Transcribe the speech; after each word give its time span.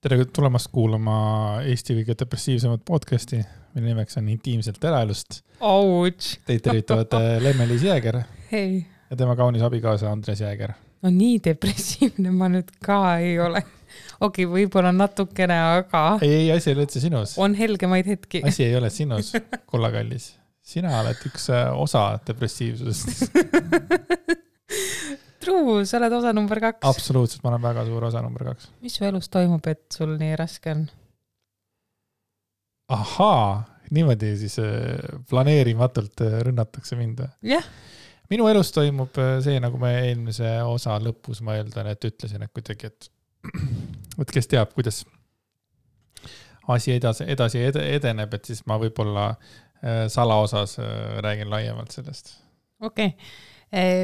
tere 0.00 0.24
tulemast 0.32 0.70
kuulama 0.72 1.14
Eesti 1.68 1.98
kõige 1.98 2.14
depressiivsemat 2.22 2.80
podcast'i, 2.88 3.40
mille 3.74 3.92
nimeks 3.92 4.16
on 4.16 4.30
Intiimselt 4.32 4.84
eraelust. 4.88 5.42
Teid 6.48 6.62
tervitavad 6.64 7.16
äh, 7.18 7.26
Lemme-Liis 7.44 7.84
Jääger 7.84 8.22
hei, 8.52 8.86
ja 9.10 9.18
tema 9.20 9.36
kaunis 9.36 9.62
abikaasa 9.66 10.08
Andres 10.12 10.40
Jääger. 10.40 10.72
no 11.02 11.12
nii 11.12 11.36
depressiivne 11.44 12.32
ma 12.32 12.48
nüüd 12.48 12.72
ka 12.84 13.18
ei 13.20 13.36
ole. 13.44 13.60
okei 14.20 14.46
okay,, 14.46 14.52
võib-olla 14.54 14.92
natukene, 14.96 15.60
aga 15.76 16.04
ei, 16.24 16.32
ei, 16.32 16.50
asi 16.56 16.70
ei 16.70 16.74
ole 16.78 16.88
üldse 16.88 17.00
sinus. 17.04 17.36
on 17.38 17.54
helgemaid 17.60 18.08
hetki. 18.08 18.40
asi 18.48 18.64
ei 18.70 18.76
ole 18.80 18.90
sinus, 18.90 19.34
kulla 19.68 19.92
kallis. 19.92 20.32
sina 20.64 20.96
oled 21.02 21.28
üks 21.28 21.50
äh, 21.52 21.68
osa 21.76 22.14
depressiivsusest 22.24 23.28
True, 25.40 25.84
sa 25.88 25.96
oled 25.96 26.12
osa 26.12 26.32
number 26.36 26.60
kaks. 26.60 26.84
absoluutselt, 26.88 27.42
ma 27.44 27.54
olen 27.54 27.62
väga 27.64 27.84
suur 27.88 28.04
osa 28.10 28.20
number 28.24 28.50
kaks. 28.50 28.70
mis 28.84 28.96
su 28.98 29.06
elus 29.08 29.30
toimub, 29.32 29.66
et 29.70 29.86
sul 29.96 30.16
nii 30.20 30.34
raske 30.38 30.74
on? 30.74 30.88
ahaa, 32.90 33.62
niimoodi 33.90 34.34
siis 34.40 34.58
äh, 34.58 34.98
planeerimatult 35.30 36.24
äh, 36.26 36.40
rünnatakse 36.46 36.98
mind 36.98 37.22
või? 37.22 37.30
jah, 37.54 37.68
minu 38.32 38.48
elus 38.50 38.72
toimub 38.76 39.16
äh, 39.22 39.38
see, 39.44 39.56
nagu 39.62 39.80
ma 39.80 39.94
eelmise 40.02 40.58
osa 40.66 40.98
lõpus, 41.02 41.40
ma 41.46 41.56
eeldan, 41.60 41.88
et 41.94 42.04
ütlesin, 42.10 42.44
et 42.44 42.52
kuidagi, 42.54 42.90
et 42.90 43.10
vot 44.18 44.34
kes 44.36 44.50
teab, 44.50 44.74
kuidas 44.76 45.04
asi 46.70 46.92
edasi, 46.94 47.24
edasi 47.32 47.62
ed 47.70 47.80
edeneb, 47.80 48.34
et 48.36 48.52
siis 48.52 48.60
ma 48.68 48.76
võib-olla 48.78 49.32
salaosas 50.12 50.74
räägin 51.24 51.48
laiemalt 51.48 51.94
sellest. 51.96 52.34
okei 52.84 53.14
okay. 53.14 53.48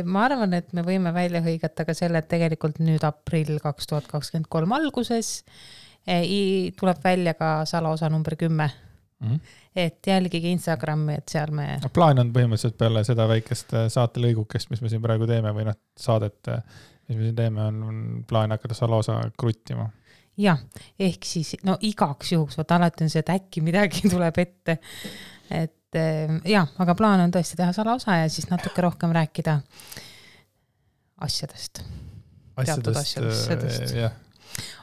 Ma 0.06 0.24
arvan, 0.28 0.54
et 0.54 0.72
me 0.76 0.84
võime 0.86 1.10
välja 1.14 1.40
hõigata 1.42 1.84
ka 1.88 1.94
selle, 1.96 2.20
et 2.22 2.28
tegelikult 2.30 2.78
nüüd 2.78 3.02
aprill 3.06 3.58
kaks 3.62 3.90
tuhat 3.90 4.06
kakskümmend 4.10 4.46
kolm 4.52 4.72
alguses 4.76 5.40
eh, 6.06 6.70
tuleb 6.78 7.02
välja 7.04 7.34
ka 7.34 7.64
salaosa 7.66 8.10
number 8.12 8.36
kümme 8.38 8.70
Mm 9.20 9.28
-hmm. 9.28 9.40
et 9.76 10.06
jälgige 10.06 10.48
Instagrami, 10.48 11.14
et 11.14 11.28
seal 11.28 11.50
me, 11.50 11.78
plaan 11.92 12.18
on 12.18 12.32
põhimõtteliselt 12.32 12.76
peale 12.76 13.04
seda 13.04 13.24
väikest 13.28 13.72
äh, 13.72 13.86
saatelõigukest, 13.88 14.68
mis 14.70 14.82
me 14.84 14.90
siin 14.92 15.02
praegu 15.02 15.26
teeme 15.26 15.54
või 15.56 15.64
noh, 15.64 15.78
saadet, 15.96 16.50
mis 17.08 17.16
me 17.16 17.22
siin 17.22 17.38
teeme, 17.38 17.62
on 17.64 18.24
plaan 18.28 18.52
hakata 18.52 18.76
salaosa 18.76 19.16
kruttima. 19.40 19.88
jah, 20.36 20.60
ehk 21.00 21.24
siis 21.24 21.54
no 21.64 21.78
igaks 21.80 22.32
juhuks, 22.32 22.58
vot 22.58 22.76
alati 22.76 23.04
on 23.04 23.10
see, 23.10 23.24
et 23.24 23.32
äkki 23.38 23.64
midagi 23.64 24.04
tuleb 24.14 24.38
ette. 24.44 24.78
et 25.50 25.75
eh, 25.94 26.28
jah, 26.50 26.66
aga 26.82 26.94
plaan 26.98 27.20
on 27.20 27.30
tõesti 27.34 27.56
teha 27.56 27.72
salaosa 27.72 28.16
ja 28.22 28.28
siis 28.32 28.48
natuke 28.50 28.82
rohkem 28.82 29.12
rääkida 29.14 29.60
asjadest. 31.20 31.82
Teatud 32.56 32.96
asjadest, 32.96 33.50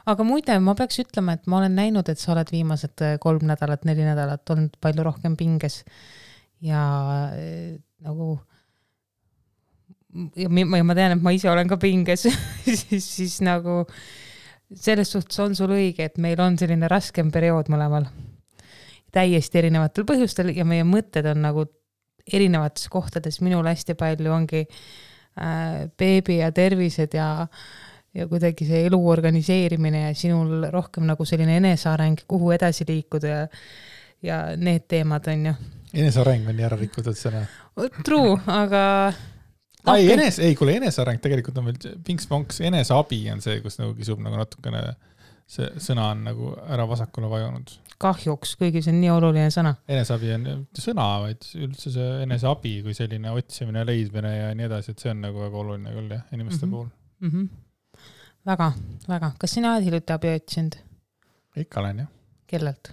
aga 0.06 0.22
muide, 0.26 0.54
ma 0.62 0.74
peaks 0.78 0.98
ütlema, 1.02 1.34
et 1.34 1.46
ma 1.50 1.58
olen 1.58 1.74
näinud, 1.74 2.08
et 2.08 2.18
sa 2.18 2.32
oled 2.32 2.50
viimased 2.54 3.02
eh, 3.02 3.16
kolm 3.22 3.44
nädalat, 3.48 3.84
neli 3.84 4.04
nädalat 4.06 4.50
olnud 4.54 4.76
palju 4.80 5.02
rohkem 5.06 5.36
pinges 5.36 5.82
ja 6.62 6.82
eh, 7.34 7.76
nagu 8.04 8.38
ja 10.38 10.48
mi- 10.48 10.66
ja 10.78 10.84
ma 10.86 10.94
tean, 10.94 11.16
et 11.16 11.22
ma 11.22 11.32
ise 11.34 11.50
olen 11.50 11.68
ka 11.68 11.76
pinges 11.82 12.26
siis, 12.64 13.02
siis 13.16 13.40
nagu 13.42 13.82
selles 14.74 15.10
suhtes 15.12 15.38
on 15.42 15.54
sul 15.58 15.74
õige, 15.74 16.06
et 16.08 16.18
meil 16.22 16.40
on 16.40 16.56
selline 16.58 16.88
raskem 16.90 17.30
periood 17.34 17.68
mõlemal. 17.70 18.06
Täiesti 19.14 19.62
erinevatel 19.62 20.06
põhjustel 20.08 20.52
ja 20.56 20.66
meie 20.68 20.84
mõtted 20.88 21.26
on 21.30 21.42
nagu 21.44 21.66
erinevates 22.24 22.88
kohtades, 22.92 23.40
minul 23.44 23.66
hästi 23.68 23.96
palju 24.00 24.32
ongi 24.32 24.64
äh, 24.64 25.88
beebi 25.98 26.40
ja 26.40 26.52
tervised 26.52 27.16
ja 27.16 27.48
ja 28.14 28.28
kuidagi 28.30 28.66
see 28.68 28.84
elu 28.86 28.98
organiseerimine 29.10 30.04
ja 30.04 30.12
sinul 30.14 30.68
rohkem 30.70 31.02
nagu 31.08 31.24
selline 31.26 31.56
eneseareng, 31.58 32.20
kuhu 32.30 32.52
edasi 32.54 32.86
liikuda 32.88 33.32
ja 33.32 33.48
ja 34.24 34.56
need 34.56 34.86
teemad 34.88 35.26
on 35.28 35.46
ju. 35.46 35.54
eneseareng 35.94 36.48
on 36.48 36.56
nii 36.56 36.66
ära 36.66 36.78
rikutud 36.80 37.16
sõna. 37.18 37.44
True, 38.06 38.38
aga 38.50 38.84
ei, 39.12 40.06
Okei. 40.06 40.12
enes, 40.14 40.38
ei 40.40 40.54
kuule, 40.58 40.78
eneseareng 40.80 41.20
tegelikult 41.22 41.58
on 41.60 41.68
veel 41.68 41.98
pinks-ponks, 42.06 42.62
eneseabi 42.64 43.20
on 43.34 43.42
see, 43.44 43.58
kus 43.64 43.76
nagu 43.80 43.92
kisub 43.98 44.22
nagu 44.24 44.38
natukene, 44.40 44.80
see 45.46 45.68
sõna 45.82 46.08
on 46.12 46.24
nagu 46.26 46.52
ära 46.72 46.86
vasakule 46.88 47.28
vajunud. 47.30 47.74
kahjuks, 48.04 48.56
kuigi 48.60 48.82
see 48.82 48.92
on 48.94 49.00
nii 49.02 49.12
oluline 49.12 49.50
sõna. 49.54 49.74
eneseabi 49.88 50.32
on 50.34 50.48
mitte 50.64 50.84
sõna, 50.84 51.06
vaid 51.24 51.46
üldse 51.60 51.92
see 51.94 52.08
eneseabi 52.24 52.74
kui 52.86 52.96
selline 52.96 53.32
otsimine, 53.34 53.84
leidmine 53.86 54.34
ja 54.36 54.50
nii 54.56 54.68
edasi, 54.70 54.94
et 54.94 55.04
see 55.04 55.12
on 55.12 55.22
nagu 55.24 55.44
väga 55.44 55.62
oluline 55.62 55.94
küll 55.94 56.16
jah, 56.16 56.26
inimeste 56.32 56.66
mm. 56.66 56.74
-hmm. 56.74 56.90
mm. 57.20 57.30
-hmm. 57.30 58.02
väga, 58.52 58.72
väga. 59.08 59.32
kas 59.38 59.56
sina 59.58 59.74
oled 59.74 59.88
hiljuti 59.88 60.12
abi 60.12 60.34
otsinud? 60.40 60.76
puhul. 60.76 61.66
ikka 61.66 61.80
olen 61.80 62.04
jah. 62.04 62.12
kellelt? 62.46 62.92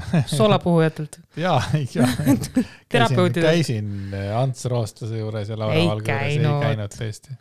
soolapuhujatelt? 0.36 1.20
ja, 1.36 1.62
ja. 1.94 2.08
käisin, 2.88 3.32
käisin 3.42 4.14
Ants 4.36 4.64
Roostlase 4.64 5.18
juures 5.18 5.48
ja 5.48 5.58
Laura 5.58 5.86
Valge 5.88 6.12
juures, 6.12 6.36
ei 6.36 6.60
käinud 6.62 6.94
tõesti. 6.94 7.34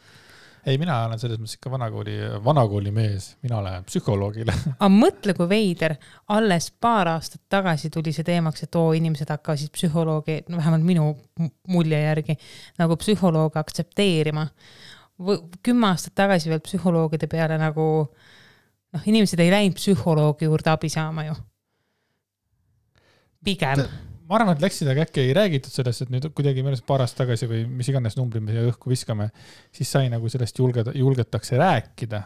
Ei, 0.65 0.77
mina 0.81 0.95
olen 1.05 1.19
selles 1.21 1.39
mõttes 1.39 1.57
ikka 1.57 1.71
vanakooli, 1.73 2.15
vanakooli 2.43 2.91
mees, 2.95 3.29
mina 3.45 3.61
lähen 3.63 3.85
psühholoogile 3.87 4.53
aga 4.71 4.89
mõtle, 4.93 5.35
kui 5.37 5.47
veider, 5.49 5.95
alles 6.35 6.69
paar 6.71 7.11
aastat 7.15 7.43
tagasi 7.51 7.91
tuli 7.93 8.13
see 8.15 8.27
teemaks, 8.27 8.65
et 8.65 8.79
oo, 8.79 8.91
inimesed 8.97 9.31
hakkasid 9.31 9.71
psühholoogi, 9.75 10.41
no 10.49 10.59
vähemalt 10.59 10.87
minu 10.87 11.11
mulje 11.71 12.01
järgi, 12.03 12.37
nagu 12.81 12.97
psühholooge 12.99 13.59
aktsepteerima. 13.61 14.47
kümme 15.63 15.87
aastat 15.87 16.15
tagasi 16.15 16.49
veel 16.49 16.61
psühholoogide 16.63 17.27
peale 17.27 17.57
nagu 17.59 17.87
noh, 18.93 19.01
inimesed 19.05 19.39
ei 19.39 19.51
läinud 19.51 19.79
psühholoogi 19.79 20.47
juurde 20.47 20.71
abi 20.71 20.89
saama 20.89 21.25
ju. 21.29 21.35
pigem 23.43 24.08
ma 24.29 24.37
arvan, 24.37 24.53
et 24.53 24.63
läksid, 24.63 24.89
aga 24.91 25.05
äkki 25.07 25.23
ei 25.23 25.35
räägitud 25.35 25.73
sellest, 25.73 26.05
et 26.05 26.11
nüüd 26.13 26.27
kuidagi 26.37 26.61
minu 26.61 26.75
arust 26.75 26.85
paar 26.87 27.01
aastat 27.01 27.23
tagasi 27.25 27.49
või 27.49 27.63
mis 27.79 27.87
iganes 27.89 28.17
numbrid 28.19 28.45
me 28.45 28.53
siia 28.53 28.65
õhku 28.69 28.91
viskame, 28.91 29.31
siis 29.75 29.89
sai 29.89 30.11
nagu 30.13 30.29
sellest 30.29 30.59
julgeda, 30.61 30.93
julgetakse 30.97 31.57
rääkida. 31.59 32.21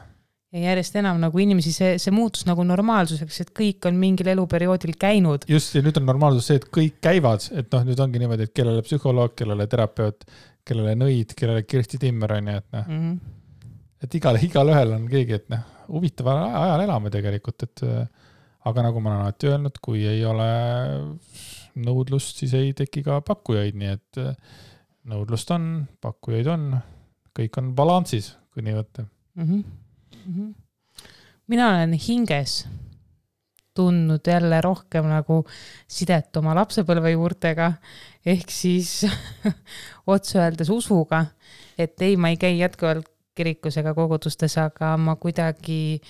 ja 0.54 0.66
järjest 0.68 0.98
enam 1.00 1.22
nagu 1.24 1.40
inimesi, 1.40 1.72
see, 1.74 1.94
see 2.02 2.14
muutus 2.14 2.44
nagu 2.46 2.66
normaalsuseks, 2.68 3.40
et 3.46 3.54
kõik 3.58 3.88
on 3.90 3.96
mingil 4.00 4.34
eluperioodil 4.36 4.98
käinud. 5.00 5.48
just, 5.48 5.76
ja 5.78 5.84
nüüd 5.86 6.02
on 6.02 6.10
normaalsus 6.12 6.52
see, 6.52 6.60
et 6.60 6.68
kõik 6.80 7.00
käivad, 7.08 7.48
et 7.56 7.72
noh, 7.72 7.88
nüüd 7.88 8.04
ongi 8.04 8.22
niimoodi, 8.22 8.50
et 8.50 8.56
kellele 8.60 8.84
psühholoog, 8.86 9.38
kellele 9.40 9.68
terapeut, 9.72 10.28
kellele 10.68 10.98
nõid, 11.00 11.32
kellele 11.40 11.64
Kirsti 11.64 12.02
Timmer 12.04 12.36
on 12.36 12.52
ju, 12.52 12.60
et 12.60 12.76
noh, 12.76 12.88
Mm 12.88 13.00
-hmm. 13.00 13.72
et 14.04 14.16
igale, 14.20 14.44
igalühel 14.44 14.94
on 15.00 15.08
keegi, 15.08 15.40
et 15.40 15.50
noh, 15.56 15.64
huvitaval 15.88 16.50
ajal 16.52 16.84
elame 16.84 17.10
tegelikult, 17.10 17.64
et 17.64 17.88
aga 18.66 18.84
nagu 18.84 19.00
ma 19.00 19.10
olen 19.10 19.22
alati 19.26 19.48
öelnud, 19.48 19.80
kui 19.84 20.06
ei 20.08 20.26
ole 20.26 20.48
nõudlust, 21.76 22.40
siis 22.42 22.54
ei 22.58 22.74
teki 22.78 23.04
ka 23.06 23.20
pakkujaid, 23.26 23.78
nii 23.80 23.92
et 23.94 24.22
äh, 24.22 24.36
nõudlust 25.10 25.52
on, 25.56 25.88
pakkujaid 26.04 26.50
on, 26.54 26.70
kõik 27.38 27.60
on 27.62 27.74
balansis, 27.78 28.34
kui 28.54 28.66
nii 28.66 28.78
võtta. 28.78 29.08
mm. 29.36 29.44
-hmm. 29.44 29.64
Mm 30.24 30.34
-hmm. 30.34 30.54
mina 31.48 31.70
olen 31.70 31.94
hinges 31.94 32.68
tundnud 33.74 34.28
jälle 34.28 34.62
rohkem 34.62 35.08
nagu 35.10 35.46
sidet 35.88 36.38
oma 36.38 36.54
lapsepõlve 36.56 37.12
juurtega 37.12 37.74
ehk 38.26 38.52
siis 38.54 39.06
otse 40.14 40.40
öeldes 40.40 40.70
usuga, 40.70 41.26
et 41.78 42.02
ei, 42.02 42.18
ma 42.18 42.30
ei 42.30 42.38
käi 42.38 42.60
jätkuvalt 42.60 43.10
kirikus 43.36 43.78
ega 43.82 43.96
kogudustes, 43.98 44.58
aga 44.62 44.94
ma 44.98 45.16
kuidagi 45.16 46.02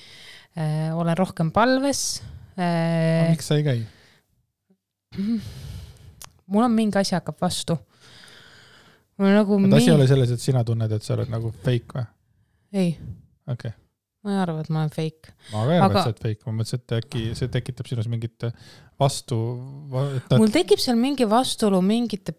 äh, 0.58 0.92
olen 0.96 1.18
rohkem 1.18 1.52
palves 1.52 2.22
äh, 2.60 3.30
miks 3.32 3.48
sa 3.48 3.56
ei 3.56 3.64
käi? 3.64 3.86
Mul 5.18 6.64
on 6.66 6.74
mingi 6.74 7.00
asi 7.00 7.16
hakkab 7.16 7.40
vastu. 7.42 7.78
mul 9.18 9.30
on 9.30 9.40
nagu 9.40 9.60
et 9.68 9.78
asi 9.80 9.92
ei 9.92 9.96
ole 9.96 10.08
selles, 10.10 10.34
et 10.36 10.44
sina 10.44 10.64
tunned, 10.68 10.92
et 10.92 11.06
sa 11.06 11.16
oled 11.18 11.32
nagu 11.32 11.54
fake 11.64 11.98
või? 11.98 12.06
ei, 12.74 12.94
okei 13.48 13.72
okay. 13.72 13.80
ma 14.24 14.36
ei 14.36 14.40
arva, 14.46 14.62
et 14.64 14.70
ma 14.74 14.84
olen 14.84 14.94
fake. 14.94 15.34
ma 15.52 15.66
ka 15.66 15.76
ei 15.76 15.82
arva 15.82 15.90
Aga- 15.90 16.00
et 16.00 16.08
sa 16.08 16.14
oled 16.14 16.24
fake, 16.28 16.46
ma 16.46 16.56
mõtlesin, 16.60 16.84
et 16.84 16.96
äkki 17.00 17.26
see 17.40 17.52
tekitab 17.58 17.92
sinus 17.92 18.10
mingit 18.12 18.48
vastu, 19.00 19.42
et 20.18 20.34
noh, 20.34 20.42
mul 20.44 20.54
tekib 20.54 20.82
seal 20.82 21.00
mingi 21.00 21.28
vastuolu 21.30 21.82
mingite 21.86 22.36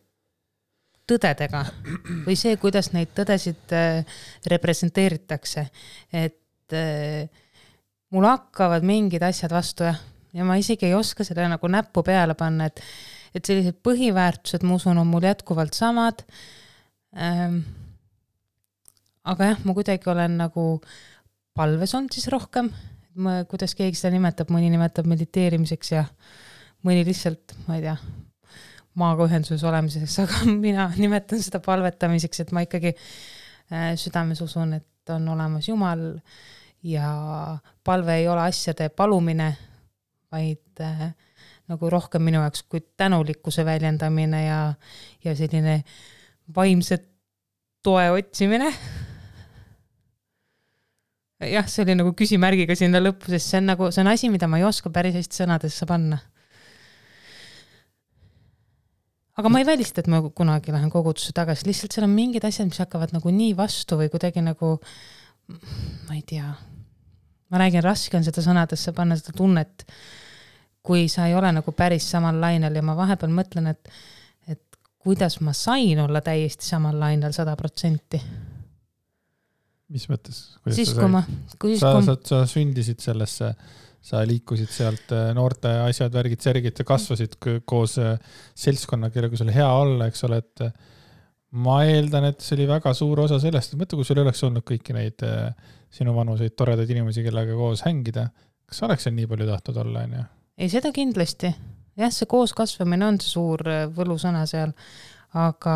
tõdedega 1.08 1.64
või 2.26 2.36
see, 2.40 2.56
kuidas 2.60 2.90
neid 2.94 3.12
tõdesid 3.16 3.76
äh, 3.76 4.18
representeeritakse, 4.50 5.68
et 6.12 6.76
äh, 6.76 7.42
mul 8.14 8.26
hakkavad 8.28 8.86
mingid 8.86 9.24
asjad 9.26 9.52
vastu 9.54 9.86
jah, 9.86 10.00
ja 10.34 10.46
ma 10.46 10.56
isegi 10.60 10.88
ei 10.88 10.96
oska 10.98 11.26
selle 11.26 11.46
nagu 11.50 11.70
näppu 11.70 12.02
peale 12.06 12.36
panna, 12.38 12.68
et, 12.70 12.82
et 13.34 13.44
sellised 13.44 13.78
põhiväärtused, 13.86 14.66
ma 14.66 14.78
usun, 14.78 14.98
on 15.00 15.10
mul 15.10 15.26
jätkuvalt 15.26 15.76
samad. 15.76 16.24
Ähm, 17.14 17.60
aga 19.24 19.52
jah, 19.52 19.62
ma 19.64 19.76
kuidagi 19.76 20.10
olen 20.10 20.38
nagu 20.42 20.66
palves 21.54 21.94
olnud 21.94 22.14
siis 22.14 22.26
rohkem, 22.32 22.72
kuidas 23.48 23.76
keegi 23.78 23.98
seda 23.98 24.10
nimetab, 24.16 24.50
mõni 24.50 24.72
nimetab 24.72 25.06
mediteerimiseks 25.06 25.92
ja 25.94 26.02
mõni 26.84 27.04
lihtsalt, 27.06 27.54
ma 27.68 27.78
ei 27.78 27.84
tea, 27.86 27.94
maaga 28.98 29.28
ühenduses 29.28 29.62
olemiseks, 29.66 30.18
aga 30.24 30.40
mina 30.66 30.88
nimetan 30.98 31.42
seda 31.42 31.62
palvetamiseks, 31.64 32.42
et 32.42 32.50
ma 32.54 32.64
ikkagi 32.66 32.94
äh, 32.94 33.94
südames 34.00 34.42
usun, 34.44 34.74
et 34.80 35.14
on 35.14 35.28
olemas 35.34 35.68
Jumal 35.68 36.02
ja 36.84 37.08
palve 37.84 38.18
ei 38.20 38.28
ole 38.28 38.48
asjade 38.48 38.90
palumine, 38.96 39.52
vaid 40.34 40.82
äh, 40.82 41.08
nagu 41.70 41.88
rohkem 41.90 42.24
minu 42.26 42.42
jaoks 42.42 42.66
kui 42.68 42.82
tänulikkuse 42.98 43.64
väljendamine 43.64 44.44
ja, 44.44 44.60
ja 45.24 45.34
selline 45.38 45.80
vaimse 46.54 46.98
toe 47.84 48.10
otsimine. 48.10 48.72
jah, 51.44 51.66
see 51.68 51.82
oli 51.84 51.96
nagu 51.98 52.14
küsimärgiga 52.16 52.76
sinna 52.78 53.00
lõppu, 53.02 53.28
sest 53.32 53.50
see 53.50 53.60
on 53.60 53.68
nagu, 53.72 53.90
see 53.92 54.04
on 54.04 54.12
asi, 54.12 54.30
mida 54.32 54.48
ma 54.48 54.60
ei 54.60 54.64
oska 54.64 54.92
päris 54.92 55.16
hästi 55.18 55.42
sõnadesse 55.42 55.88
panna. 55.88 56.20
aga 59.34 59.50
ma 59.50 59.60
ei 59.60 59.68
välista, 59.68 60.00
et 60.00 60.08
ma 60.08 60.22
kunagi 60.24 60.72
lähen 60.72 60.92
kogudusse 60.92 61.34
tagasi, 61.36 61.66
lihtsalt 61.68 61.96
seal 61.96 62.06
on 62.06 62.14
mingid 62.16 62.44
asjad, 62.46 62.68
mis 62.70 62.80
hakkavad 62.80 63.12
nagu 63.16 63.32
nii 63.34 63.56
vastu 63.58 63.98
või 64.00 64.12
kuidagi 64.12 64.44
nagu, 64.44 64.76
ma 65.48 66.16
ei 66.16 66.22
tea. 66.28 66.52
ma 67.50 67.60
räägin, 67.60 67.84
raske 67.84 68.16
on 68.16 68.24
seda 68.24 68.44
sõnadesse 68.44 68.92
panna, 68.96 69.18
seda 69.20 69.36
tunnet 69.36 69.84
kui 70.84 71.06
sa 71.08 71.28
ei 71.28 71.36
ole 71.36 71.52
nagu 71.56 71.72
päris 71.76 72.06
samal 72.12 72.40
lainel 72.40 72.74
ja 72.76 72.82
ma 72.84 72.96
vahepeal 72.98 73.32
mõtlen, 73.32 73.70
et, 73.72 73.92
et 74.52 74.60
kuidas 75.00 75.38
ma 75.44 75.54
sain 75.56 76.00
olla 76.04 76.20
täiesti 76.24 76.66
samal 76.66 76.98
lainel 77.00 77.32
sada 77.36 77.56
protsenti. 77.56 78.20
mis 79.94 80.04
mõttes? 80.10 80.42
siis, 80.76 80.92
kui 80.96 81.08
ma, 81.08 81.24
kui 81.60 81.78
sa, 81.80 81.96
sa, 82.04 82.18
sa 82.28 82.42
sündisid 82.50 83.00
sellesse, 83.04 83.54
sa 84.04 84.20
liikusid 84.28 84.68
sealt 84.72 85.14
äh, 85.16 85.30
noorte 85.36 85.72
asjad, 85.86 86.12
värgid, 86.12 86.42
särgid 86.44 86.82
ja 86.82 86.84
kasvasid 86.88 87.38
koos 87.64 87.96
äh, 88.02 88.18
seltskonnaga, 88.52 89.14
kellega 89.16 89.40
sul 89.40 89.52
hea 89.54 89.70
olla, 89.72 90.10
eks 90.12 90.26
ole, 90.28 90.42
et 90.44 90.66
äh, 90.66 90.74
ma 91.64 91.80
eeldan, 91.88 92.28
et 92.28 92.44
see 92.44 92.58
oli 92.58 92.68
väga 92.68 92.92
suur 92.96 93.24
osa 93.24 93.40
sellest, 93.40 93.72
et 93.72 93.80
mõtle, 93.80 93.96
kui 93.96 94.08
sul 94.08 94.20
ei 94.20 94.26
oleks 94.26 94.44
olnud 94.44 94.66
kõiki 94.68 94.96
neid 94.96 95.24
sinu 95.94 96.12
vanuseid 96.16 96.52
toredaid 96.58 96.90
inimesi, 96.90 97.24
kellega 97.24 97.56
koos 97.56 97.86
hängida, 97.86 98.26
kas 98.68 98.82
sa 98.82 98.90
oleks 98.90 99.06
seal 99.06 99.14
nii 99.16 99.30
palju 99.30 99.48
tahtnud 99.48 99.84
olla, 99.86 100.08
onju? 100.08 100.24
Ei, 100.58 100.70
seda 100.72 100.92
kindlasti. 100.94 101.50
jah, 101.98 102.12
see 102.14 102.28
kooskasvamine 102.30 103.06
on 103.06 103.18
see 103.22 103.34
suur 103.34 103.62
äh, 103.70 103.84
võlusõna 103.94 104.44
seal, 104.50 104.72
aga. 105.38 105.74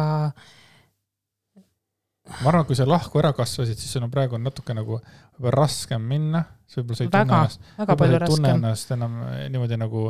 ma 2.38 2.50
arvan, 2.52 2.66
kui 2.68 2.78
sa 2.78 2.88
lahku 2.88 3.22
ära 3.22 3.32
kasvasid, 3.36 3.78
siis 3.78 3.94
sul 3.94 4.06
on 4.06 4.14
praegu 4.14 4.38
on 4.38 4.46
natuke 4.46 4.74
nagu 4.76 4.98
võib-olla 4.98 5.54
raskem 5.54 6.02
minna, 6.02 6.42
siis 6.66 6.80
võib-olla 6.82 6.98
sa 6.98 7.06
ei 7.06 7.12
tunne 7.12 7.28
ennast, 7.28 7.70
võib-olla 7.78 8.18
ei 8.18 8.32
tunne 8.34 8.56
ennast 8.56 8.96
enam 8.96 9.20
äh, 9.28 9.44
niimoodi 9.52 9.78
nagu, 9.80 10.08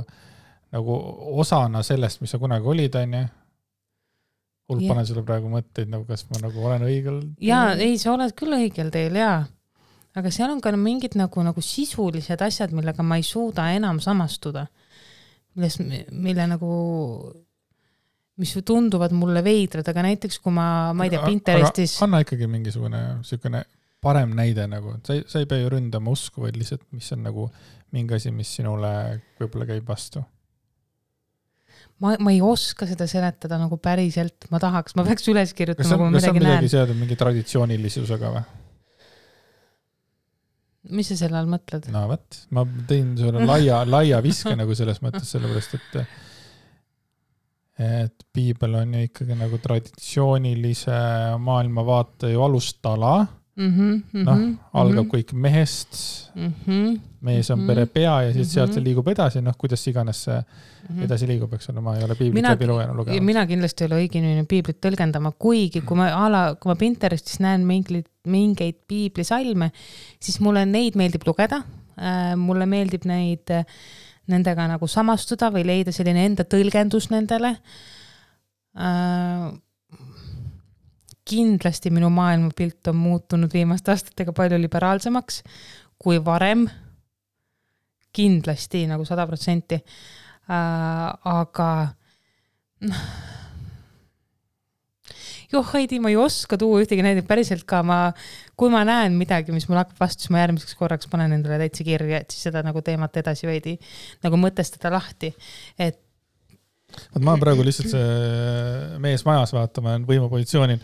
nagu 0.74 1.02
osana 1.42 1.84
sellest, 1.86 2.22
mis 2.24 2.34
sa 2.34 2.40
kunagi 2.40 2.74
olid, 2.76 3.02
onju 3.02 3.26
hull 4.68 4.84
panen 4.84 5.06
sulle 5.08 5.22
praegu 5.24 5.48
mõtteid 5.48 5.88
nagu, 5.88 6.04
kas 6.04 6.26
ma 6.28 6.42
nagu 6.42 6.60
olen 6.60 6.82
õigel. 6.84 7.22
jaa, 7.40 7.72
ei, 7.80 7.96
sa 8.00 8.12
oled 8.12 8.34
küll 8.36 8.52
õigel 8.52 8.90
teel 8.92 9.16
jaa 9.16 9.46
aga 10.16 10.30
seal 10.34 10.52
on 10.52 10.62
ka 10.64 10.72
mingid 10.76 11.16
nagu, 11.18 11.42
nagu 11.44 11.64
sisulised 11.64 12.40
asjad, 12.44 12.72
millega 12.76 13.04
ma 13.06 13.18
ei 13.20 13.26
suuda 13.26 13.68
enam 13.76 14.00
samastuda. 14.00 14.66
milles, 15.58 15.78
mille 16.12 16.46
nagu, 16.46 16.70
mis 18.38 18.54
tunduvad 18.64 19.12
mulle 19.16 19.42
veidrad, 19.42 19.88
aga 19.90 20.04
näiteks 20.06 20.38
kui 20.38 20.54
ma, 20.54 20.92
ma 20.94 21.08
ei 21.08 21.10
tea, 21.10 21.24
Pinterestis. 21.26 21.96
anna 22.02 22.22
ikkagi 22.22 22.46
mingisugune 22.46 23.02
siukene 23.26 23.64
parem 24.00 24.36
näide 24.38 24.68
nagu, 24.70 24.94
sa 25.04 25.16
ei, 25.18 25.24
sa 25.26 25.42
ei 25.42 25.48
pea 25.50 25.64
ju 25.64 25.72
ründama 25.74 26.14
usku, 26.14 26.44
vaid 26.44 26.56
lihtsalt, 26.60 26.84
mis 26.94 27.10
on 27.16 27.24
nagu 27.26 27.48
mingi 27.90 28.14
asi, 28.14 28.30
mis 28.30 28.50
sinule 28.60 28.92
võib-olla 29.40 29.66
käib 29.66 29.88
vastu 29.88 30.22
ma, 31.98 32.14
ma 32.22 32.32
ei 32.34 32.40
oska 32.44 32.86
seda 32.88 33.08
seletada 33.10 33.58
nagu 33.58 33.78
päriselt, 33.82 34.46
ma 34.52 34.60
tahaks, 34.62 34.94
ma 34.98 35.04
peaks 35.06 35.26
üles 35.32 35.54
kirjutama, 35.56 35.96
kui 35.96 36.06
ma 36.06 36.14
midagi 36.14 36.42
näen. 36.44 36.94
mingi 36.98 37.18
traditsioonilisusega 37.18 38.32
või? 38.36 38.46
Mis 40.94 41.10
sa 41.12 41.18
selle 41.18 41.38
all 41.40 41.50
mõtled? 41.50 41.90
no 41.94 42.06
vot, 42.10 42.40
ma 42.54 42.64
tõin 42.88 43.12
sulle 43.18 43.44
laia, 43.46 43.82
laia 43.88 44.22
viske 44.24 44.54
nagu 44.58 44.76
selles 44.78 45.02
mõttes, 45.04 45.30
sellepärast 45.34 45.78
et 45.78 46.00
et 47.78 48.24
piibel 48.34 48.74
on 48.80 48.94
ju 48.96 49.04
ikkagi 49.06 49.36
nagu 49.38 49.60
traditsioonilise 49.62 50.96
maailmavaate 51.38 52.32
ju 52.32 52.42
alustala 52.42 53.12
mm 53.58 53.70
-hmm,. 53.74 54.24
noh 54.24 54.36
mm 54.36 54.44
-hmm., 54.44 54.56
algab 54.72 55.04
mhm. 55.04 55.14
kõik 55.14 55.32
mehest 55.32 55.98
mm. 56.34 56.52
-hmm, 56.66 57.00
mees 57.20 57.50
on 57.50 57.58
mm 57.58 57.64
-hmm, 57.64 57.66
pere 57.66 57.86
pea 57.86 58.22
ja 58.22 58.32
siis 58.32 58.36
mm 58.36 58.42
-hmm. 58.42 58.54
sealt 58.54 58.74
see 58.74 58.84
liigub 58.84 59.08
edasi, 59.08 59.42
noh, 59.42 59.56
kuidas 59.58 59.86
iganes 59.86 60.22
see 60.24 60.38
mm 60.38 60.96
-hmm. 60.96 61.04
edasi 61.04 61.26
liigub, 61.26 61.54
eks 61.54 61.70
ole, 61.70 61.80
ma 61.80 61.96
ei 61.96 62.04
ole 62.04 62.14
piiblit 62.14 62.44
läbi 62.44 62.66
lugenud. 62.66 63.20
mina 63.20 63.46
kindlasti 63.46 63.84
ei 63.84 63.90
ole 63.90 64.00
õige 64.02 64.18
inimene 64.18 64.44
piiblit 64.44 64.80
tõlgendama, 64.86 65.32
kuigi 65.38 65.80
kui 65.80 65.96
ma 65.96 66.08
a 66.24 66.28
la, 66.30 66.42
kui 66.54 66.70
ma 66.70 66.76
Pinterestis 66.76 67.40
näen 67.40 67.66
mingeid, 67.66 68.06
mingeid 68.26 68.76
piiblisalme, 68.88 69.70
siis 70.20 70.40
mulle 70.40 70.66
neid 70.66 70.94
meeldib 70.94 71.26
lugeda 71.26 71.62
äh,. 71.98 72.36
mulle 72.36 72.66
meeldib 72.66 73.04
neid, 73.04 73.50
nendega 74.26 74.68
nagu 74.68 74.86
samastuda 74.86 75.50
või 75.50 75.64
leida 75.66 75.92
selline 75.92 76.24
enda 76.24 76.44
tõlgendus 76.44 77.10
nendele 77.10 77.56
äh, 78.76 79.52
kindlasti 81.28 81.92
minu 81.94 82.10
maailmapilt 82.14 82.90
on 82.92 82.96
muutunud 82.96 83.52
viimaste 83.52 83.92
aastatega 83.92 84.32
palju 84.36 84.60
liberaalsemaks 84.62 85.42
kui 85.98 86.20
varem. 86.24 86.68
kindlasti 88.18 88.86
nagu 88.88 89.04
sada 89.04 89.26
protsenti. 89.28 89.76
Äh, 90.48 91.02
aga 91.28 91.70
noh 92.88 93.02
joh, 95.52 95.68
Heidi, 95.72 96.00
ma 96.00 96.10
ei 96.12 96.16
oska 96.20 96.58
tuua 96.60 96.82
ühtegi 96.82 97.04
näidet, 97.04 97.26
päriselt 97.28 97.64
ka 97.68 97.80
ma, 97.86 97.98
kui 98.58 98.72
ma 98.72 98.82
näen 98.88 99.16
midagi, 99.18 99.54
mis 99.54 99.68
mul 99.68 99.80
hakkab 99.80 100.02
vastu, 100.02 100.24
siis 100.24 100.34
ma 100.34 100.42
järgmiseks 100.42 100.76
korraks 100.78 101.08
panen 101.10 101.32
endale 101.36 101.60
täitsa 101.62 101.86
kirja, 101.86 102.20
et 102.20 102.34
siis 102.34 102.48
seda 102.48 102.62
nagu 102.66 102.82
teemat 102.84 103.16
edasi 103.22 103.48
veidi 103.48 103.78
nagu 104.24 104.40
mõtestada 104.40 104.92
lahti, 104.94 105.32
et 105.80 106.00
vot 106.96 107.22
ma 107.22 107.34
olen 107.34 107.42
praegu 107.42 107.64
lihtsalt 107.66 107.90
see 107.92 108.98
mees 109.02 109.24
majas, 109.26 109.52
vaata, 109.56 109.82
ma 109.84 109.94
olen 109.94 110.06
võimupositsioonil. 110.08 110.78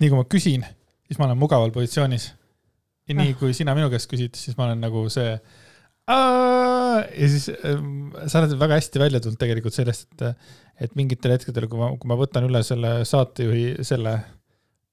nii 0.00 0.12
kui 0.12 0.18
ma 0.18 0.28
küsin, 0.30 0.66
siis 1.08 1.20
ma 1.20 1.28
olen 1.28 1.40
mugaval 1.40 1.72
positsioonis. 1.74 2.30
ja 3.10 3.18
nii 3.18 3.34
kui 3.40 3.54
sina 3.56 3.74
minu 3.76 3.90
käest 3.92 4.10
küsid, 4.10 4.38
siis 4.38 4.56
ma 4.58 4.68
olen 4.68 4.80
nagu 4.84 5.04
see. 5.12 5.36
ja 6.10 7.28
siis 7.34 7.50
ähm, 7.66 8.10
sa 8.26 8.42
oled 8.42 8.56
väga 8.58 8.80
hästi 8.80 9.02
välja 9.02 9.20
tulnud 9.22 9.38
tegelikult 9.40 9.76
sellest, 9.76 10.08
et, 10.18 10.50
et 10.86 10.96
mingitel 10.98 11.36
hetkedel, 11.36 11.68
kui 11.70 11.80
ma, 11.80 11.92
kui 12.00 12.10
ma 12.10 12.18
võtan 12.18 12.48
üle 12.48 12.64
selle 12.66 13.00
saatejuhi 13.08 13.84
selle 13.86 14.16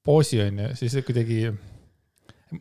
poosi, 0.07 0.41
onju, 0.43 0.71
siis 0.79 0.99
kuidagi. 1.07 1.47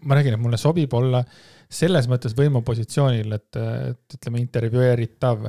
ma 0.03 0.17
räägin, 0.19 0.35
et 0.35 0.43
mulle 0.43 0.59
sobib 0.59 0.95
olla 0.99 1.23
selles 1.71 2.07
mõttes 2.11 2.35
võimupositsioonil, 2.39 3.33
et, 3.35 3.59
et 3.59 4.19
ütleme 4.19 4.41
intervjueeritav 4.43 5.47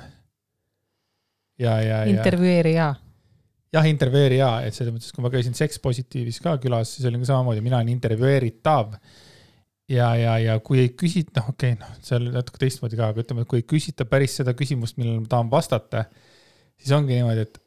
ja, 1.60 1.78
ja, 1.82 2.02
ja. 2.06 2.10
intervjueerija. 2.12 2.88
jah, 3.74 3.88
intervjueerija, 3.90 4.50
et 4.68 4.78
selles 4.78 4.96
mõttes, 4.96 5.14
kui 5.16 5.26
ma 5.26 5.32
käisin 5.34 5.58
Seks 5.58 5.82
Positiivis 5.84 6.40
ka 6.44 6.58
külas, 6.64 6.96
siis 6.96 7.08
oli 7.10 7.22
ka 7.22 7.32
samamoodi, 7.32 7.64
mina 7.66 7.80
olen 7.80 7.92
intervjueeritav. 7.96 8.96
ja, 9.92 10.14
ja, 10.20 10.38
ja 10.44 10.58
kui 10.64 10.82
ei 10.84 10.94
küsita, 10.96 11.42
noh, 11.42 11.54
okei 11.54 11.76
okay,, 11.76 11.82
noh, 11.84 12.00
see 12.04 12.18
oli 12.20 12.34
natuke 12.36 12.64
teistmoodi 12.64 13.00
ka, 13.00 13.12
aga 13.14 13.24
ütleme, 13.24 13.46
et 13.46 13.52
kui 13.52 13.62
ei 13.62 13.70
küsita 13.76 14.08
päris 14.10 14.40
seda 14.42 14.56
küsimust, 14.58 14.98
millele 15.00 15.24
ma 15.24 15.32
tahan 15.32 15.52
vastata, 15.52 16.08
siis 16.78 16.96
ongi 16.98 17.18
niimoodi, 17.18 17.48
et, 17.48 17.62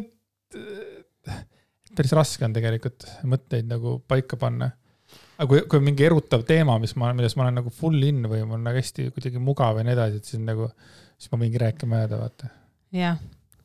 et 0.00 1.92
päris 1.94 2.16
raske 2.16 2.46
on 2.46 2.56
tegelikult 2.56 3.06
mõtteid 3.28 3.68
nagu 3.70 4.00
paika 4.08 4.40
panna 4.40 4.72
aga 5.38 5.46
kui, 5.50 5.62
kui 5.68 5.80
on 5.80 5.86
mingi 5.86 6.06
erutav 6.06 6.44
teema, 6.46 6.76
mis 6.82 6.94
ma, 7.00 7.12
milles 7.16 7.34
ma 7.38 7.46
olen 7.46 7.58
nagu 7.60 7.72
full 7.74 8.02
in 8.06 8.22
või 8.30 8.42
mul 8.44 8.58
on 8.58 8.68
nagu 8.68 8.78
hästi 8.78 9.08
kuidagi 9.14 9.42
mugav 9.42 9.80
ja 9.80 9.86
nii 9.86 9.94
edasi, 9.96 10.20
et 10.20 10.30
siis 10.30 10.42
nagu, 10.42 10.68
siis 11.18 11.32
ma 11.32 11.40
võingi 11.42 11.60
rääkima 11.62 12.04
jääda, 12.04 12.20
vaata 12.20 12.50
jah, 12.94 13.18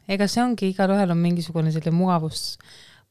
ega 0.10 0.28
see 0.30 0.44
ongi, 0.44 0.74
igalühel 0.74 1.14
on 1.14 1.22
mingisugune 1.22 1.74
selline 1.74 1.96
mugavus, 1.96 2.44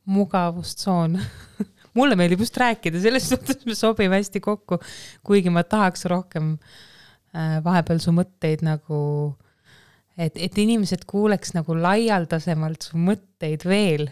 mugavustsoon 0.09 1.19
mulle 1.99 2.19
meeldib 2.19 2.43
just 2.45 2.57
rääkida, 2.59 3.01
selles 3.03 3.29
suhtes 3.31 3.65
me 3.67 3.77
sobime 3.79 4.19
hästi 4.19 4.43
kokku, 4.45 4.81
kuigi 5.27 5.53
ma 5.53 5.65
tahaks 5.67 6.07
rohkem 6.11 6.55
äh, 7.35 7.59
vahepeal 7.65 8.01
su 8.03 8.15
mõtteid 8.17 8.65
nagu, 8.67 9.01
et, 10.19 10.37
et 10.37 10.63
inimesed 10.63 11.07
kuuleks 11.09 11.55
nagu 11.57 11.77
laialdasemalt 11.79 12.91
su 12.91 13.01
mõtteid 13.03 13.67
veel. 13.69 14.09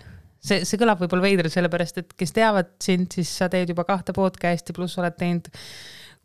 see, 0.46 0.64
see 0.64 0.78
kõlab 0.80 1.00
võib-olla 1.02 1.26
veidralt, 1.26 1.54
sellepärast 1.54 2.02
et 2.02 2.12
kes 2.18 2.34
teavad 2.36 2.74
sind, 2.82 3.10
siis 3.14 3.30
sa 3.40 3.50
teed 3.52 3.72
juba 3.72 3.86
kahte 3.88 4.14
podcast'i, 4.16 4.74
pluss 4.76 4.98
oled 5.00 5.16
teinud 5.18 5.50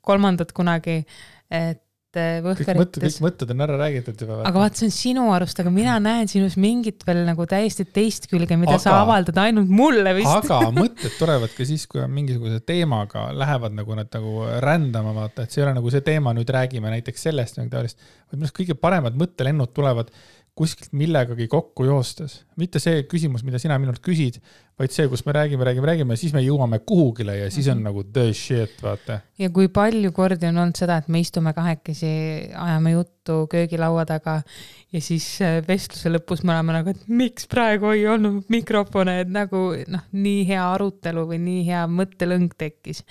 kolmandat 0.01 0.53
kunagi, 0.57 1.01
et. 1.49 1.85
Kõik 2.11 2.71
mõtted, 2.75 3.05
kõik 3.05 3.19
mõtted 3.23 3.51
on 3.53 3.63
ära 3.63 3.77
räägitud 3.79 4.19
juba. 4.19 4.41
aga 4.47 4.63
vaat 4.63 4.79
see 4.79 4.87
on 4.89 4.93
sinu 4.95 5.27
arust, 5.31 5.59
aga 5.63 5.71
mina 5.71 5.95
näen 6.03 6.27
sinus 6.31 6.57
mingit 6.59 7.05
veel 7.07 7.21
nagu 7.27 7.45
täiesti 7.47 7.85
teist 7.87 8.27
külge, 8.31 8.57
mida 8.59 8.75
aga, 8.75 8.83
sa 8.83 8.97
avaldad 8.99 9.39
ainult 9.45 9.71
mulle 9.71 10.13
vist. 10.17 10.49
aga 10.51 10.59
mõtted 10.75 11.15
tulevad 11.19 11.55
ka 11.55 11.67
siis, 11.67 11.87
kui 11.87 12.03
on 12.03 12.11
mingisuguse 12.11 12.59
teemaga, 12.67 13.29
lähevad 13.37 13.77
nagu 13.77 13.95
nad 13.95 14.11
nagu 14.11 14.47
rändama, 14.65 15.15
vaata, 15.21 15.45
et 15.45 15.55
see 15.55 15.63
ei 15.63 15.67
ole 15.69 15.77
nagu 15.79 15.93
see 15.93 16.03
teema, 16.05 16.35
nüüd 16.35 16.51
räägime 16.51 16.91
näiteks 16.97 17.27
sellest 17.29 17.57
või 17.57 17.69
midagi 17.69 17.77
taolist. 17.77 18.05
vaid 18.27 18.37
minu 18.39 18.49
arust 18.49 18.59
kõige 18.59 18.77
paremad 18.87 19.17
mõttelennud 19.23 19.71
tulevad, 19.77 20.11
kuskilt 20.61 20.93
millegagi 20.93 21.47
kokku 21.49 21.85
joostes, 21.87 22.41
mitte 22.61 22.79
see 22.81 23.05
küsimus, 23.09 23.41
mida 23.45 23.57
sina 23.61 23.79
minult 23.81 24.01
küsid, 24.05 24.37
vaid 24.81 24.93
see, 24.93 25.07
kus 25.09 25.23
me 25.25 25.33
räägime, 25.35 25.65
räägime, 25.65 25.87
räägime, 25.89 26.17
siis 26.17 26.33
me 26.35 26.41
jõuame 26.43 26.79
kuhugile 26.85 27.35
ja 27.37 27.49
siis 27.51 27.67
on 27.67 27.79
mm 27.79 27.81
-hmm. 27.81 27.89
nagu 27.89 28.03
the 28.13 28.33
shit, 28.33 28.75
vaata. 28.83 29.19
ja 29.39 29.49
kui 29.49 29.67
palju 29.73 30.11
kordi 30.11 30.47
on 30.49 30.57
olnud 30.57 30.77
seda, 30.77 30.97
et 31.01 31.07
me 31.07 31.19
istume 31.19 31.53
kahekesi, 31.53 32.07
ajame 32.53 32.91
juttu 32.91 33.47
köögilaua 33.49 34.05
taga 34.05 34.41
ja 34.93 35.01
siis 35.01 35.25
äh, 35.41 35.61
vestluse 35.67 36.09
lõpus 36.09 36.43
me 36.43 36.53
oleme 36.53 36.77
nagu, 36.77 36.89
et 36.89 37.07
miks 37.07 37.47
praegu 37.47 37.93
ei 37.95 38.07
olnud 38.07 38.49
mikrofone, 38.49 39.19
et 39.21 39.29
nagu 39.29 39.63
noh, 39.87 40.07
nii 40.11 40.47
hea 40.47 40.65
arutelu 40.73 41.27
või 41.27 41.41
nii 41.41 41.65
hea 41.65 41.85
mõttelõng 41.87 42.53
tekkis. 42.57 43.03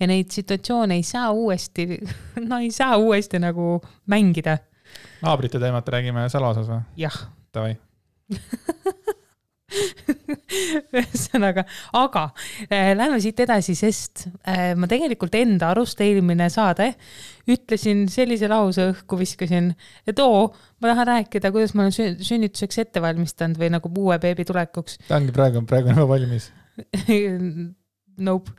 ja 0.00 0.06
neid 0.06 0.30
situatsioone 0.30 0.94
ei 0.94 1.02
saa 1.02 1.30
uuesti, 1.30 1.98
no 2.48 2.58
ei 2.58 2.70
saa 2.70 2.96
uuesti 2.96 3.38
nagu 3.38 3.80
mängida 4.06 4.58
naabrite 5.22 5.60
teemat 5.62 5.88
räägime 5.88 6.28
salaosas 6.32 6.68
või? 6.70 6.82
jah. 7.00 7.18
Davai 7.52 7.76
ühesõnaga, 10.92 11.64
aga 11.96 12.24
äh, 12.68 12.92
lähme 12.96 13.18
siit 13.22 13.40
edasi, 13.44 13.74
sest 13.78 14.26
äh, 14.48 14.72
ma 14.78 14.88
tegelikult 14.90 15.34
enda 15.38 15.70
arust 15.72 16.00
eelmine 16.04 16.48
saade 16.52 16.92
ütlesin 17.50 18.04
sellise 18.12 18.50
lause 18.52 18.90
õhku 18.92 19.18
viskasin, 19.20 19.72
et 20.08 20.20
oo, 20.22 20.44
ma 20.82 20.92
tahan 20.92 21.08
rääkida, 21.12 21.52
kuidas 21.54 21.74
ma 21.76 21.86
olen 21.86 22.18
sünnituseks 22.22 22.82
ette 22.84 23.02
valmistanud 23.02 23.60
või 23.60 23.72
nagu 23.74 23.92
uue 24.04 24.18
beebi 24.22 24.46
tulekuks. 24.48 25.00
ta 25.08 25.18
ongi 25.18 25.34
praegu, 25.34 25.64
praegu 25.68 25.92
on 25.92 26.02
juba 26.02 26.10
valmis 26.14 26.50
Nope, 28.26 28.52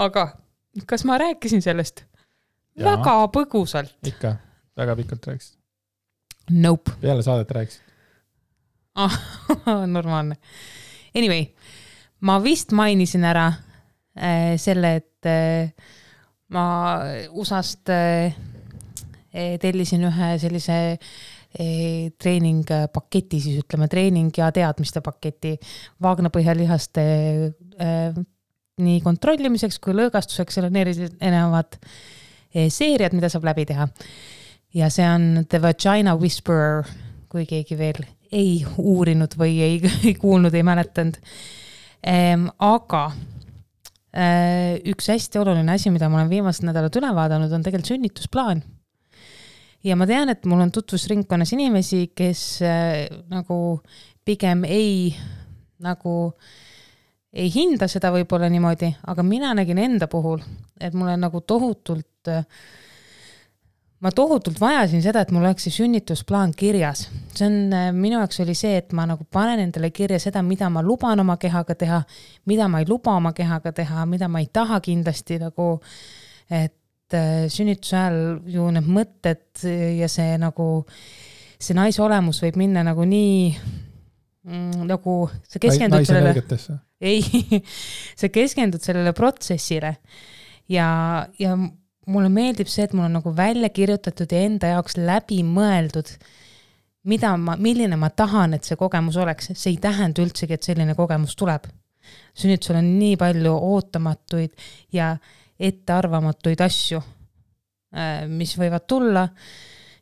aga 0.00 0.28
kas 0.88 1.06
ma 1.08 1.18
rääkisin 1.20 1.64
sellest? 1.64 2.04
väga 2.78 3.16
põgusalt. 3.32 3.96
ikka, 4.08 4.36
väga 4.78 4.96
pikalt 5.00 5.32
rääkisid 5.32 5.61
Nope. 6.50 6.98
peale 7.00 7.22
saadet 7.22 7.50
rääkisid 7.50 7.92
ah, 8.94 9.20
normaalne. 9.86 10.36
Anyway, 11.14 11.46
ma 12.20 12.38
vist 12.42 12.72
mainisin 12.76 13.24
ära 13.28 13.48
äh, 14.16 14.54
selle, 14.60 14.96
et 15.00 15.28
äh, 15.28 15.72
ma 16.52 16.64
USA-st 17.32 17.92
äh, 17.92 18.34
tellisin 19.60 20.04
ühe 20.08 20.32
sellise 20.40 20.78
äh, 20.92 22.10
treeningpaketi, 22.20 23.40
siis 23.40 23.62
ütleme 23.64 23.88
treening 23.92 24.32
ja 24.36 24.50
teadmiste 24.52 25.02
paketi 25.04 25.56
vaagnapõhjalihaste 26.02 27.06
äh, 27.80 28.22
nii 28.82 29.00
kontrollimiseks 29.04 29.78
kui 29.84 29.96
lõõgastuseks, 29.96 30.56
seal 30.58 30.68
on 30.68 30.78
erinevad 30.80 31.76
äh, 31.80 32.68
seeriad, 32.72 33.16
mida 33.16 33.32
saab 33.32 33.48
läbi 33.48 33.68
teha 33.68 33.88
ja 34.74 34.88
see 34.92 35.06
on 35.08 35.44
The 35.48 35.60
Vagina 35.62 36.14
Whisperer, 36.16 36.86
kui 37.32 37.46
keegi 37.48 37.76
veel 37.78 38.02
ei 38.32 38.62
uurinud 38.80 39.36
või 39.38 39.58
ei, 39.64 39.80
ei 40.06 40.14
kuulnud, 40.18 40.54
ei 40.54 40.64
mäletanud 40.66 41.18
ehm,. 42.02 42.48
aga 42.58 43.04
äh, 44.16 44.78
üks 44.92 45.10
hästi 45.12 45.42
oluline 45.42 45.76
asi, 45.76 45.92
mida 45.92 46.08
ma 46.08 46.20
olen 46.20 46.32
viimased 46.32 46.66
nädalad 46.68 46.96
üle 47.00 47.12
vaadanud, 47.16 47.52
on 47.52 47.64
tegelikult 47.64 47.92
sünnitusplaan. 47.92 48.62
ja 49.84 49.98
ma 49.98 50.08
tean, 50.08 50.32
et 50.32 50.48
mul 50.48 50.64
on 50.64 50.72
tutvusringkonnas 50.72 51.52
inimesi, 51.56 52.08
kes 52.16 52.42
äh, 52.66 53.06
nagu 53.32 53.80
pigem 54.24 54.64
ei 54.64 55.14
nagu 55.82 56.32
ei 57.32 57.48
hinda 57.52 57.88
seda 57.88 58.10
võib-olla 58.12 58.48
niimoodi, 58.52 58.92
aga 59.08 59.24
mina 59.24 59.54
nägin 59.56 59.80
enda 59.80 60.06
puhul, 60.08 60.42
et 60.80 60.94
mulle 60.94 61.16
nagu 61.16 61.40
tohutult 61.48 62.28
äh, 62.28 62.44
ma 64.02 64.10
tohutult 64.10 64.58
vajasin 64.60 65.02
seda, 65.04 65.22
et 65.22 65.30
mul 65.34 65.44
oleks 65.46 65.68
see 65.68 65.76
sünnitusplaan 65.76 66.52
kirjas. 66.58 67.06
see 67.34 67.46
on, 67.46 67.58
äh, 67.72 67.88
minu 67.94 68.18
jaoks 68.18 68.40
oli 68.42 68.54
see, 68.58 68.76
et 68.80 68.92
ma 68.96 69.06
nagu 69.08 69.24
panen 69.30 69.62
endale 69.62 69.92
kirja 69.94 70.18
seda, 70.20 70.42
mida 70.42 70.68
ma 70.70 70.82
luban 70.82 71.20
oma 71.22 71.36
kehaga 71.40 71.74
teha, 71.78 72.02
mida 72.50 72.68
ma 72.68 72.82
ei 72.82 72.88
luba 72.88 73.14
oma 73.16 73.32
kehaga 73.32 73.72
teha, 73.72 74.06
mida 74.06 74.28
ma 74.28 74.42
ei 74.42 74.48
taha 74.52 74.80
kindlasti 74.84 75.38
nagu, 75.42 75.68
et 76.50 77.14
äh, 77.16 77.46
sünnituse 77.52 77.96
ajal 77.96 78.18
ju 78.50 78.70
need 78.74 78.90
mõtted 78.90 79.66
ja 79.98 80.08
see 80.10 80.34
nagu, 80.42 80.68
see 81.62 81.78
naise 81.78 82.02
olemus 82.02 82.42
võib 82.42 82.58
minna 82.58 82.82
nagu 82.86 83.06
nii 83.06 83.52
mm, 83.54 84.82
nagu 84.90 85.16
sa 85.46 85.62
keskendud 85.62 86.08
sellele, 86.08 86.42
ei 87.12 87.22
sa 88.18 88.32
keskendud 88.34 88.82
sellele 88.82 89.14
protsessile 89.14 89.94
ja, 90.70 90.88
ja 91.38 91.54
mulle 92.10 92.30
meeldib 92.32 92.70
see, 92.70 92.86
et 92.86 92.94
mul 92.96 93.06
on 93.06 93.18
nagu 93.18 93.32
välja 93.36 93.70
kirjutatud 93.72 94.32
ja 94.32 94.42
enda 94.46 94.72
jaoks 94.74 94.96
läbi 94.98 95.42
mõeldud, 95.46 96.10
mida 97.08 97.34
ma, 97.38 97.56
milline 97.60 97.98
ma 97.98 98.10
tahan, 98.14 98.56
et 98.56 98.66
see 98.66 98.78
kogemus 98.78 99.18
oleks, 99.22 99.52
see 99.54 99.74
ei 99.74 99.78
tähenda 99.82 100.24
üldsegi, 100.24 100.56
et 100.56 100.66
selline 100.66 100.96
kogemus 100.98 101.36
tuleb. 101.38 101.68
sünnitusel 102.34 102.80
on 102.80 102.86
nii 102.98 103.16
palju 103.16 103.52
ootamatuid 103.54 104.56
ja 104.92 105.12
ettearvamatuid 105.62 106.60
asju, 106.64 106.98
äh, 107.94 108.24
mis 108.26 108.56
võivad 108.58 108.86
tulla 108.90 109.28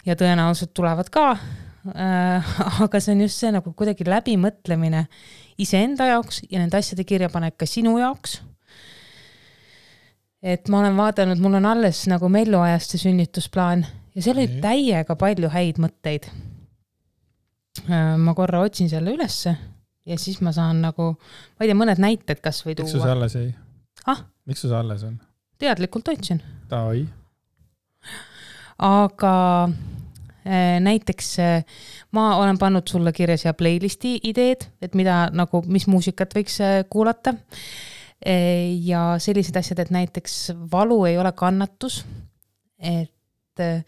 ja 0.07 0.16
tõenäoliselt 0.16 0.73
tulevad 0.75 1.11
ka. 1.12 1.26
Äh, 1.92 2.54
aga 2.85 3.00
see 3.00 3.12
on 3.12 3.26
just 3.26 3.40
see 3.40 3.52
nagu 3.52 3.73
kuidagi 3.76 4.09
läbimõtlemine 4.09 5.07
iseenda 5.61 6.09
jaoks 6.09 6.42
ja 6.49 6.61
nende 6.61 6.80
asjade 6.80 7.04
kirjapanek 7.04 7.59
ka 7.61 7.69
sinu 7.69 7.99
jaoks 8.00 8.40
et 10.42 10.68
ma 10.73 10.80
olen 10.80 10.97
vaadanud, 10.97 11.40
mul 11.42 11.59
on 11.61 11.68
alles 11.68 12.06
nagu 12.11 12.28
Mellu 12.32 12.61
ajast 12.64 12.94
see 12.94 13.04
sünnitusplaan 13.04 13.85
ja 14.14 14.23
seal 14.25 14.38
oli 14.40 14.61
täiega 14.62 15.16
palju 15.18 15.50
häid 15.52 15.80
mõtteid. 15.82 16.30
Äh, 17.87 18.16
ma 18.18 18.35
korra 18.35 18.64
otsin 18.66 18.90
selle 18.90 19.14
ülesse 19.14 19.54
ja 20.09 20.16
siis 20.18 20.40
ma 20.44 20.52
saan 20.52 20.80
nagu, 20.82 21.12
ma 21.14 21.64
ei 21.64 21.70
tea, 21.70 21.78
mõned 21.78 22.00
näited 22.02 22.40
kasvõi 22.42 22.75
tuua. 22.75 22.88
miks 22.88 22.97
sul 22.97 23.04
see 23.04 23.14
alles 23.14 23.37
jäi 23.37 23.47
ah?? 24.11 24.25
miks 24.49 24.64
sul 24.64 24.73
see 24.73 24.80
alles 24.80 25.04
on? 25.06 25.20
teadlikult 25.61 26.09
otsin. 26.09 26.40
Davai. 26.70 27.04
aga 28.80 29.35
äh, 29.68 30.80
näiteks 30.82 31.30
äh, 31.44 31.87
ma 32.16 32.32
olen 32.40 32.59
pannud 32.59 32.88
sulle 32.90 33.12
kirja 33.14 33.38
siia 33.38 33.54
playlist'i 33.54 34.16
ideed, 34.32 34.66
et 34.82 34.99
mida 34.99 35.28
nagu, 35.37 35.62
mis 35.68 35.87
muusikat 35.87 36.35
võiks 36.37 36.59
kuulata 36.90 37.37
ja 38.85 39.15
sellised 39.19 39.57
asjad, 39.57 39.79
et 39.81 39.91
näiteks 39.91 40.53
valu 40.73 41.05
ei 41.09 41.19
ole 41.19 41.33
kannatus. 41.33 42.05
et 42.81 43.61
äh, 43.61 43.85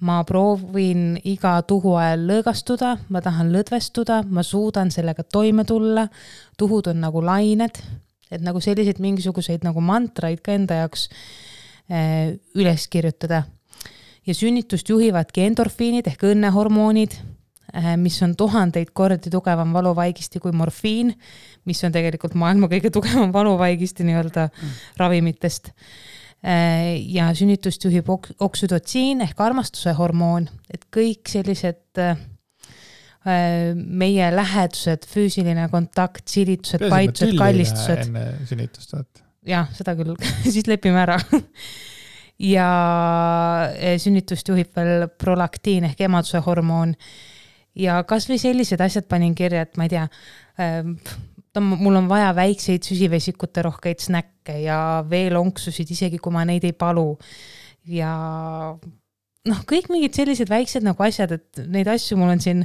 ma 0.00 0.22
proovin 0.24 1.16
iga 1.28 1.54
tuhu 1.66 1.94
ajal 2.00 2.24
lõõgastuda, 2.30 2.96
ma 3.12 3.20
tahan 3.22 3.52
lõdvestuda, 3.54 4.22
ma 4.26 4.42
suudan 4.42 4.90
sellega 4.90 5.22
toime 5.22 5.64
tulla. 5.64 6.08
tuhud 6.58 6.90
on 6.90 7.00
nagu 7.00 7.22
lained, 7.24 7.78
et 8.30 8.42
nagu 8.42 8.60
selliseid 8.60 9.00
mingisuguseid 9.02 9.64
nagu 9.64 9.80
mantraid 9.80 10.42
ka 10.42 10.52
enda 10.56 10.82
jaoks 10.82 11.08
äh, 11.90 12.34
üles 12.54 12.88
kirjutada. 12.88 13.44
ja 14.26 14.34
sünnitust 14.34 14.88
juhivadki 14.88 15.42
endorfiinid 15.42 16.06
ehk 16.06 16.22
õnnehormoonid 16.22 17.16
mis 17.96 18.18
on 18.22 18.34
tuhandeid 18.36 18.90
kordi 18.92 19.30
tugevam 19.32 19.72
valuvaigisti 19.72 20.40
kui 20.42 20.52
morfiin, 20.52 21.14
mis 21.68 21.84
on 21.86 21.94
tegelikult 21.94 22.34
maailma 22.38 22.68
kõige 22.72 22.90
tugevam 22.92 23.32
valuvaigisti 23.38 24.06
nii-öelda 24.08 24.48
mm. 24.50 24.74
ravimitest. 25.00 25.72
Äh, 26.42 26.98
ja 27.14 27.28
sünnitust 27.38 27.84
juhib 27.86 28.08
oks-, 28.10 28.34
oksüdotsiin 28.42 29.22
ehk 29.22 29.40
armastuse 29.40 29.94
hormoon, 29.94 30.48
et 30.74 30.88
kõik 30.90 31.30
sellised 31.30 32.02
äh, 32.02 32.18
meie 33.22 34.30
lähedused, 34.34 35.06
füüsiline 35.06 35.68
kontakt, 35.70 36.26
silitused, 36.26 36.82
paitsed, 36.90 37.36
kallistused. 37.38 38.08
enne 38.08 38.24
sünnitust, 38.50 38.96
vaata. 38.96 39.22
jah, 39.46 39.70
seda 39.78 39.94
küll 39.98 40.16
siis 40.56 40.66
lepime 40.66 41.04
ära 41.04 41.20
ja 42.54 42.68
sünnitust 44.02 44.50
juhib 44.50 44.74
veel 44.74 45.06
prolaktiin 45.22 45.86
ehk 45.92 46.02
emaduse 46.08 46.42
hormoon 46.42 46.96
ja 47.78 48.02
kasvõi 48.08 48.38
sellised 48.40 48.80
asjad 48.80 49.06
panin 49.08 49.34
kirja, 49.34 49.66
et 49.66 49.76
ma 49.80 49.88
ei 49.88 49.92
tea 49.92 50.06
äh,, 50.60 50.82
mul 51.60 51.96
on 52.00 52.08
vaja 52.08 52.32
väikseid 52.36 52.84
süsivesikute 52.86 53.62
rohkeid 53.62 54.00
snäkke 54.00 54.56
ja 54.64 55.04
veelonksusid, 55.08 55.90
isegi 55.92 56.20
kui 56.22 56.32
ma 56.32 56.46
neid 56.48 56.64
ei 56.64 56.72
palu. 56.72 57.18
ja 57.88 58.12
noh, 59.48 59.62
kõik 59.68 59.90
mingid 59.92 60.16
sellised 60.16 60.50
väiksed 60.50 60.84
nagu 60.86 61.02
asjad, 61.04 61.34
et 61.36 61.64
neid 61.68 61.88
asju 61.90 62.16
mul 62.20 62.32
on 62.36 62.42
siin 62.42 62.64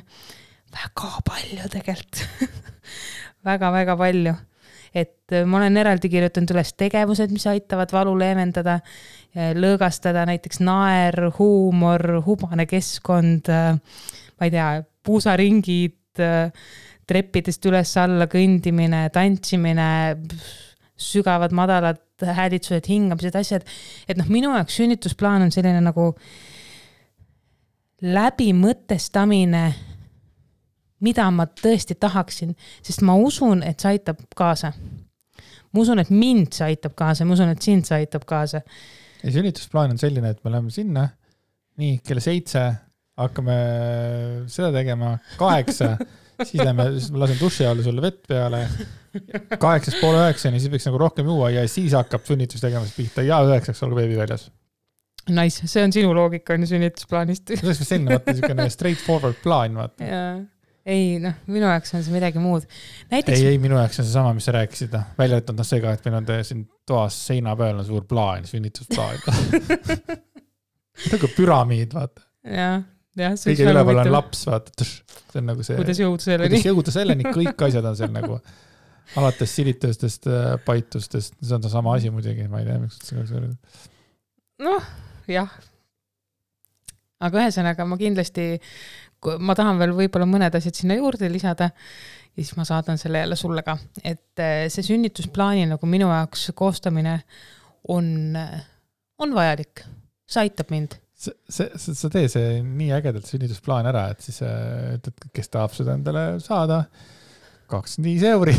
väga 0.74 1.24
palju 1.26 1.72
tegelikult 1.74 2.24
väga-väga 3.48 3.98
palju. 3.98 4.36
et 4.98 5.36
ma 5.46 5.60
olen 5.60 5.78
eraldi 5.78 6.10
kirjutanud 6.10 6.56
üles 6.56 6.72
tegevused, 6.80 7.32
mis 7.34 7.46
aitavad 7.50 7.92
valu 7.94 8.16
leevendada, 8.18 8.80
lõõgastada, 9.36 10.24
näiteks 10.26 10.62
naer, 10.64 11.18
huumor, 11.38 12.22
hubane 12.26 12.66
keskkond, 12.70 13.52
ma 13.52 14.48
ei 14.48 14.54
tea 14.54 14.70
puusaringid, 15.08 16.22
treppidest 17.08 17.66
üles-alla 17.70 18.28
kõndimine, 18.32 19.06
tantsimine, 19.16 19.90
sügavad, 20.98 21.54
madalad 21.56 22.02
häälitsused, 22.18 22.88
hingamised, 22.90 23.36
asjad. 23.38 23.68
et 24.10 24.18
noh, 24.18 24.30
minu 24.34 24.52
jaoks 24.56 24.80
sünnitusplaan 24.82 25.46
on 25.46 25.54
selline 25.54 25.82
nagu 25.86 26.10
läbimõtestamine 28.02 29.66
mida 31.04 31.28
ma 31.34 31.46
tõesti 31.50 31.98
tahaksin, 32.00 32.56
sest 32.86 33.04
ma 33.06 33.16
usun, 33.22 33.62
et 33.66 33.80
see 33.82 33.98
aitab 33.98 34.24
kaasa. 34.38 34.74
ma 35.74 35.84
usun, 35.84 36.00
et 36.02 36.10
mind 36.10 36.56
see 36.58 36.72
aitab 36.72 36.96
kaasa, 36.98 37.26
ma 37.26 37.36
usun, 37.38 37.54
et 37.54 37.62
sind 37.62 37.86
see 37.86 38.02
aitab 38.02 38.26
kaasa. 38.26 38.62
ja 39.24 39.32
sünnitusplaan 39.32 39.94
on 39.94 40.02
selline, 40.02 40.30
et 40.34 40.44
me 40.44 40.52
läheme 40.52 40.74
sinna, 40.74 41.08
nii 41.78 42.00
kell 42.06 42.24
seitse 42.24 42.66
hakkame 43.18 43.58
seda 44.52 44.72
tegema, 44.76 45.16
kaheksa, 45.40 45.96
siis 46.44 46.62
lähme, 46.62 46.92
siis 46.98 47.10
ma 47.14 47.24
lasen 47.24 47.40
duši 47.40 47.66
all 47.68 47.82
sulle 47.86 48.04
vett 48.04 48.22
peale. 48.30 48.64
kaheksast 49.58 49.98
poole 50.02 50.20
üheksani, 50.28 50.60
siis 50.62 50.72
võiks 50.74 50.86
nagu 50.86 51.00
rohkem 51.02 51.30
juua 51.30 51.50
ja 51.56 51.64
siis 51.72 51.96
hakkab 51.98 52.26
sünnitus 52.28 52.62
tegemas 52.62 52.94
pihta 52.94 53.26
ja 53.26 53.40
üheksaks 53.48 53.82
olgu 53.88 53.98
beebi 53.98 54.20
väljas. 54.20 54.52
Nice, 55.34 55.66
see 55.68 55.82
on 55.84 55.92
sinu 55.92 56.14
loogika 56.16 56.56
on 56.56 56.64
ju 56.64 56.70
sünnitusplaanist. 56.70 57.50
see 57.50 57.66
oleks 57.66 57.82
selline, 57.84 58.14
vaata 58.14 58.36
niisugune 58.36 58.68
straight 58.72 59.02
forward 59.04 59.40
plaan, 59.44 59.76
vaata. 59.76 60.12
ei 60.88 61.18
noh, 61.20 61.34
minu 61.52 61.66
jaoks 61.68 61.96
on 61.98 62.06
see 62.06 62.14
midagi 62.14 62.40
muud. 62.40 62.68
Näiteks... 63.12 63.42
ei, 63.42 63.56
ei 63.56 63.58
minu 63.64 63.76
jaoks 63.80 64.00
on 64.00 64.08
seesama, 64.08 64.36
mis 64.38 64.48
sa 64.48 64.54
rääkisid, 64.56 64.94
noh, 64.94 65.10
välja 65.18 65.42
arvatud 65.42 65.58
noh, 65.58 65.68
see 65.68 65.82
ka, 65.84 65.96
et 65.98 66.06
meil 66.08 66.20
on 66.22 66.30
siin 66.48 66.62
toas 66.88 67.18
seina 67.32 67.58
peal 67.60 67.82
on 67.82 67.90
suur 67.90 68.06
plaan, 68.08 68.46
sünnitusplaan 68.48 69.18
nagu 71.12 71.32
püramiid, 71.34 71.98
vaata. 71.98 72.24
jah 72.46 72.86
kõige 73.18 73.68
üleval 73.68 74.02
on 74.04 74.12
laps, 74.14 74.44
vaata, 74.50 74.86
see 74.86 75.42
on 75.42 75.50
nagu 75.52 75.66
see. 75.66 75.78
kuidas 75.80 76.02
jõuda 76.02 76.26
selleni. 76.26 76.52
kuidas 76.54 76.68
jõuda 76.70 76.94
selleni, 76.96 77.30
kõik 77.38 77.64
asjad 77.70 77.88
on 77.90 77.98
seal 78.00 78.14
nagu, 78.14 78.38
alates 79.20 79.56
silitustest, 79.58 80.30
äh, 80.32 80.52
paitustest, 80.66 81.38
see 81.40 81.58
on 81.58 81.66
seesama 81.66 81.96
asi 81.98 82.12
muidugi, 82.14 82.48
ma 82.52 82.62
ei 82.62 82.70
tea, 82.70 82.78
miks 82.84 83.02
see 83.08 83.40
on. 83.40 83.50
noh, 84.68 84.92
jah. 85.32 85.58
aga 87.24 87.44
ühesõnaga 87.46 87.88
ma 87.90 87.98
kindlasti, 88.00 88.54
ma 89.42 89.58
tahan 89.58 89.82
veel 89.82 89.96
võib-olla 89.98 90.30
mõned 90.30 90.60
asjad 90.60 90.78
sinna 90.78 91.00
juurde 91.00 91.32
lisada 91.34 91.72
ja 92.38 92.44
siis 92.44 92.54
ma 92.60 92.68
saadan 92.70 93.02
selle 93.02 93.24
jälle 93.24 93.36
sulle 93.40 93.64
ka, 93.66 93.78
et 94.04 94.44
äh, 94.44 94.68
see 94.74 94.86
sünnitusplaani 94.92 95.66
nagu 95.74 95.90
minu 95.90 96.12
jaoks 96.12 96.52
koostamine 96.56 97.20
on, 97.90 98.14
äh, 98.38 98.64
on 99.18 99.34
vajalik, 99.36 99.82
see 100.30 100.46
aitab 100.46 100.70
mind 100.74 101.00
see, 101.18 101.34
see, 101.50 101.96
sa 101.98 102.10
tee 102.14 102.30
see 102.32 102.58
nii 102.64 102.90
ägedalt 102.98 103.28
sünnitusplaan 103.30 103.88
ära, 103.90 104.08
et 104.14 104.26
siis 104.26 104.42
äh, 104.46 104.98
ütled, 104.98 105.30
kes 105.36 105.50
tahab 105.54 105.74
seda 105.76 105.96
endale 105.98 106.26
saada, 106.44 106.84
kakskümmend 107.68 108.08
viis 108.08 108.26
euri 108.28 108.54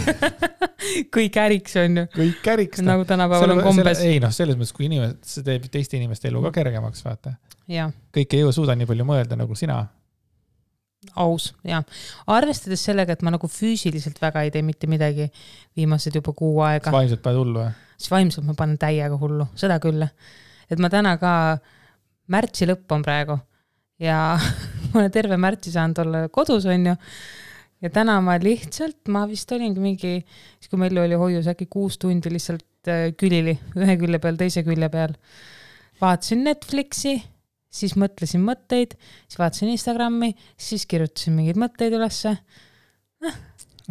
kõik 1.16 1.38
äriks 1.40 1.76
on 1.80 2.02
ju. 2.02 2.06
kõik 2.16 2.50
äriks. 2.54 2.82
nagu 2.84 3.06
tänapäeval 3.08 3.54
on 3.54 3.62
kombes. 3.64 4.02
ei 4.04 4.18
noh, 4.22 4.34
selles 4.34 4.58
mõttes, 4.58 4.74
kui 4.76 4.88
inimesed, 4.88 5.22
see 5.28 5.46
teeb 5.46 5.68
teiste 5.72 5.96
inimeste 6.00 6.28
elu 6.32 6.42
ka 6.48 6.52
kergemaks, 6.58 7.04
vaata. 7.06 7.38
kõik 7.68 8.34
ei 8.34 8.42
jõua, 8.42 8.56
suuda 8.56 8.76
nii 8.78 8.90
palju 8.90 9.06
mõelda 9.08 9.38
nagu 9.38 9.56
sina 9.58 9.80
aus, 11.14 11.52
jah. 11.64 11.86
arvestades 12.34 12.82
sellega, 12.84 13.14
et 13.14 13.22
ma 13.24 13.32
nagu 13.32 13.48
füüsiliselt 13.48 14.18
väga 14.20 14.42
ei 14.44 14.52
tee 14.52 14.66
mitte 14.66 14.90
midagi 14.90 15.30
viimased 15.78 16.18
juba 16.18 16.34
kuu 16.36 16.58
aega. 16.66 16.90
siis 16.90 16.98
vaimselt 16.98 17.24
paned 17.24 17.40
hullu 17.44 17.62
või? 17.62 17.72
siis 17.96 18.12
vaimselt 18.12 18.50
ma 18.50 18.58
panen 18.58 18.76
täiega 18.82 19.16
hullu, 19.16 19.46
seda 19.56 19.78
küll. 19.82 20.02
et 20.68 20.82
ma 20.82 20.90
täna 20.92 21.14
ka 21.22 21.34
äh, 21.54 21.74
märtsi 22.32 22.68
lõpp 22.68 22.96
on 22.96 23.04
praegu 23.04 23.38
ja 24.02 24.38
ma 24.92 25.02
olen 25.02 25.12
terve 25.14 25.38
märtsi 25.40 25.72
saanud 25.74 26.02
olla 26.04 26.24
kodus, 26.32 26.66
onju. 26.70 26.94
ja 27.82 27.90
täna 27.94 28.18
ma 28.24 28.38
lihtsalt, 28.42 29.00
ma 29.14 29.24
vist 29.30 29.52
olingi 29.54 29.82
mingi, 29.82 30.14
siis 30.58 30.70
kui 30.70 30.80
Mellu 30.80 31.02
oli 31.04 31.18
hoius, 31.18 31.50
äkki 31.50 31.68
kuus 31.70 31.98
tundi 32.02 32.32
lihtsalt 32.32 32.90
äh, 32.90 33.08
külili, 33.18 33.58
ühe 33.78 33.98
külje 34.00 34.22
peal, 34.22 34.38
teise 34.40 34.64
külje 34.66 34.90
peal. 34.92 35.16
vaatasin 36.00 36.44
Netflixi, 36.46 37.18
siis 37.68 37.96
mõtlesin 37.98 38.42
mõtteid, 38.46 38.96
siis 39.26 39.40
vaatasin 39.40 39.74
Instagrami, 39.74 40.32
siis 40.56 40.86
kirjutasin 40.88 41.36
mingeid 41.36 41.58
mõtteid 41.60 41.98
ülesse 41.98 42.36
eh, 42.38 43.38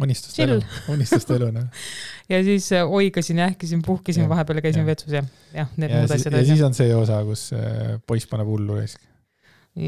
unistuste 0.02 0.44
elu, 0.44 0.58
unistuste 0.92 1.36
elu, 1.36 1.50
noh. 1.54 1.86
ja 2.32 2.40
siis 2.46 2.70
äh, 2.76 2.86
oigasin 2.86 3.38
ähkisin, 3.38 3.82
puhkisin 3.86 4.26
ja, 4.26 4.28
vahepeal 4.28 4.60
käisin 4.64 4.84
ja. 4.84 4.86
vetsus 4.86 5.12
ja, 5.12 5.22
jah, 5.54 5.70
need 5.76 5.92
ja 5.92 6.02
muud 6.02 6.14
asjad. 6.14 6.36
ja 6.38 6.44
siis 6.46 6.62
on 6.66 6.76
see 6.76 6.92
osa, 6.94 7.20
kus 7.26 7.48
äh, 7.56 7.96
poiss 8.06 8.28
paneb 8.30 8.50
hullu 8.50 8.78
raisk. 8.78 9.02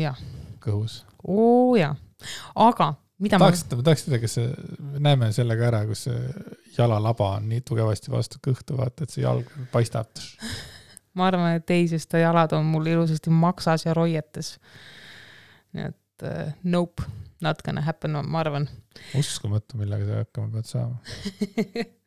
jah. 0.01 0.19
kõhus. 0.65 1.03
oo 1.27 1.77
jaa, 1.79 1.95
aga 2.55 2.93
mida 3.23 3.39
tahaks 3.43 3.65
ma. 3.71 3.85
tahaks 3.87 4.07
teada, 4.07 4.21
kas 4.25 4.37
näeme 4.99 5.31
selle 5.37 5.57
ka 5.61 5.71
ära, 5.71 5.85
kus 5.89 6.07
jalalaba 6.77 7.37
on 7.39 7.49
nii 7.53 7.63
tugevasti 7.69 8.13
vastu 8.13 8.43
kõhtu, 8.45 8.79
vaata, 8.81 9.07
et 9.07 9.15
see 9.15 9.25
jalg 9.25 9.49
paistab. 9.73 10.11
ma 11.19 11.31
arvan, 11.31 11.61
et 11.61 11.77
ei, 11.77 11.87
sest 11.91 12.11
ta 12.11 12.23
jalad 12.23 12.55
on 12.59 12.67
mul 12.67 12.91
ilusasti 12.91 13.31
maksas 13.35 13.87
ja 13.87 13.95
roietes. 13.95 14.57
nii 15.77 15.91
et 15.91 16.31
nope 16.67 17.07
not 17.45 17.63
gonna 17.67 17.85
happen, 17.85 18.19
ma 18.27 18.43
arvan. 18.45 18.69
uskumatu, 19.19 19.79
millega 19.81 20.07
sa 20.09 20.23
hakkama 20.25 20.53
pead 20.55 20.71
saama 20.71 20.99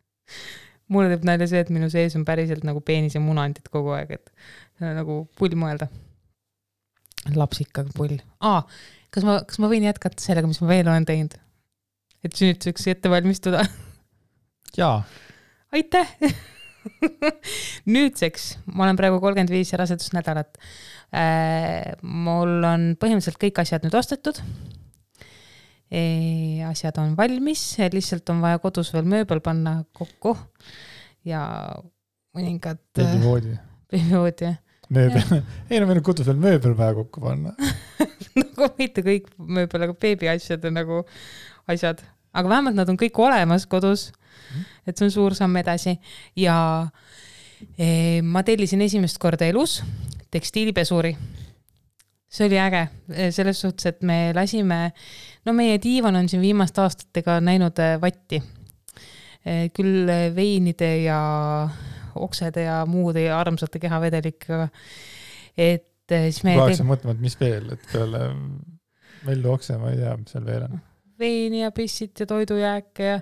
mulle 0.94 1.14
teeb 1.14 1.28
nalja 1.28 1.48
see, 1.50 1.62
et 1.64 1.72
minu 1.74 1.90
sees 1.92 2.16
on 2.20 2.26
päriselt 2.28 2.66
nagu 2.68 2.82
peenisemunandid 2.86 3.70
kogu 3.74 3.94
aeg, 3.98 4.18
et 4.18 4.32
nagu 4.84 5.24
pull 5.40 5.56
mõelda. 5.60 5.88
lapsika 7.38 7.86
pull. 7.96 8.18
aa, 8.44 8.64
kas 9.14 9.28
ma, 9.28 9.40
kas 9.48 9.62
ma 9.64 9.72
võin 9.72 9.88
jätkata 9.88 10.24
sellega, 10.24 10.50
mis 10.50 10.62
ma 10.64 10.72
veel 10.72 10.90
olen 10.92 11.08
teinud? 11.08 11.38
et 12.24 12.36
sünnituseks 12.40 12.90
ette 12.94 13.12
valmistuda 13.12 13.64
jaa. 14.82 14.98
aitäh 15.76 16.18
nüüdseks, 17.96 18.50
ma 18.76 18.88
olen 18.88 19.00
praegu 19.00 19.22
kolmkümmend 19.24 19.54
viis 19.54 19.72
rasedusnädalat 19.80 20.60
äh,. 21.16 21.94
mul 22.04 22.60
on 22.68 22.90
põhimõtteliselt 23.00 23.40
kõik 23.40 23.64
asjad 23.64 23.88
nüüd 23.88 23.96
ostetud 24.00 24.44
asjad 26.70 26.98
on 27.02 27.14
valmis, 27.18 27.62
lihtsalt 27.94 28.30
on 28.34 28.42
vaja 28.42 28.60
kodus 28.64 28.90
veel 28.96 29.06
mööbel 29.10 29.42
panna 29.46 29.76
kokku 29.94 30.36
ja 31.28 31.44
mõningad. 32.34 32.80
beebivoodi. 32.98 33.58
beebivoodi, 33.92 34.48
jah. 34.48 34.58
mööbel, 34.90 35.44
ei 35.70 35.82
no 35.82 35.90
meil 35.90 36.02
on 36.02 36.08
kodus 36.08 36.28
veel 36.30 36.42
mööbel 36.42 36.74
vaja 36.78 36.98
kokku 36.98 37.22
panna 37.24 37.54
nagu 38.42 38.72
mitte 38.80 39.06
kõik 39.06 39.30
mööbel, 39.38 39.86
aga 39.86 39.96
beebiasjad 40.06 40.66
on 40.70 40.78
nagu 40.80 41.04
asjad, 41.70 42.02
aga 42.34 42.50
vähemalt 42.50 42.80
nad 42.80 42.90
on 42.90 43.00
kõik 43.00 43.20
olemas 43.22 43.68
kodus. 43.70 44.12
Mhm. 44.54 44.66
et 44.88 44.98
see 44.98 45.06
on 45.06 45.12
suur 45.14 45.36
samm 45.38 45.56
edasi 45.62 45.94
ja 46.36 46.56
e, 47.78 48.20
ma 48.26 48.42
tellisin 48.44 48.82
esimest 48.82 49.20
korda 49.22 49.46
elus 49.46 49.82
tekstiilipesuri 50.34 51.14
see 52.34 52.48
oli 52.50 52.58
äge, 52.58 52.84
selles 53.36 53.62
suhtes, 53.62 53.86
et 53.92 54.04
me 54.06 54.18
lasime, 54.36 54.80
no 55.46 55.54
meie 55.54 55.78
diivan 55.82 56.18
on 56.18 56.30
siin 56.30 56.42
viimaste 56.42 56.82
aastatega 56.82 57.40
näinud 57.46 57.80
äh, 57.84 57.96
vatti. 58.02 58.42
Äh, 59.44 59.68
küll 59.76 60.10
veinide 60.36 60.92
ja 61.04 61.20
oksede 62.16 62.66
ja 62.68 62.84
muude 62.90 63.26
armsate 63.34 63.82
kehavedelikega. 63.82 64.68
et 65.58 65.90
siis 66.10 66.44
me. 66.44 66.56
ma 66.58 66.68
hakkasin 66.68 66.90
mõtlema, 66.90 67.18
et 67.18 67.24
mis 67.24 67.36
veel, 67.40 67.74
et 67.76 67.92
peale 67.92 68.30
Vellu 69.24 69.54
okse, 69.54 69.78
ma 69.80 69.94
ei 69.94 70.00
tea, 70.02 70.14
mis 70.20 70.34
seal 70.34 70.46
veel 70.48 70.66
on. 70.68 70.80
veini 71.20 71.62
ja 71.62 71.72
pissit 71.72 72.20
ja 72.20 72.28
toidujääke 72.28 73.06
ja 73.06 73.20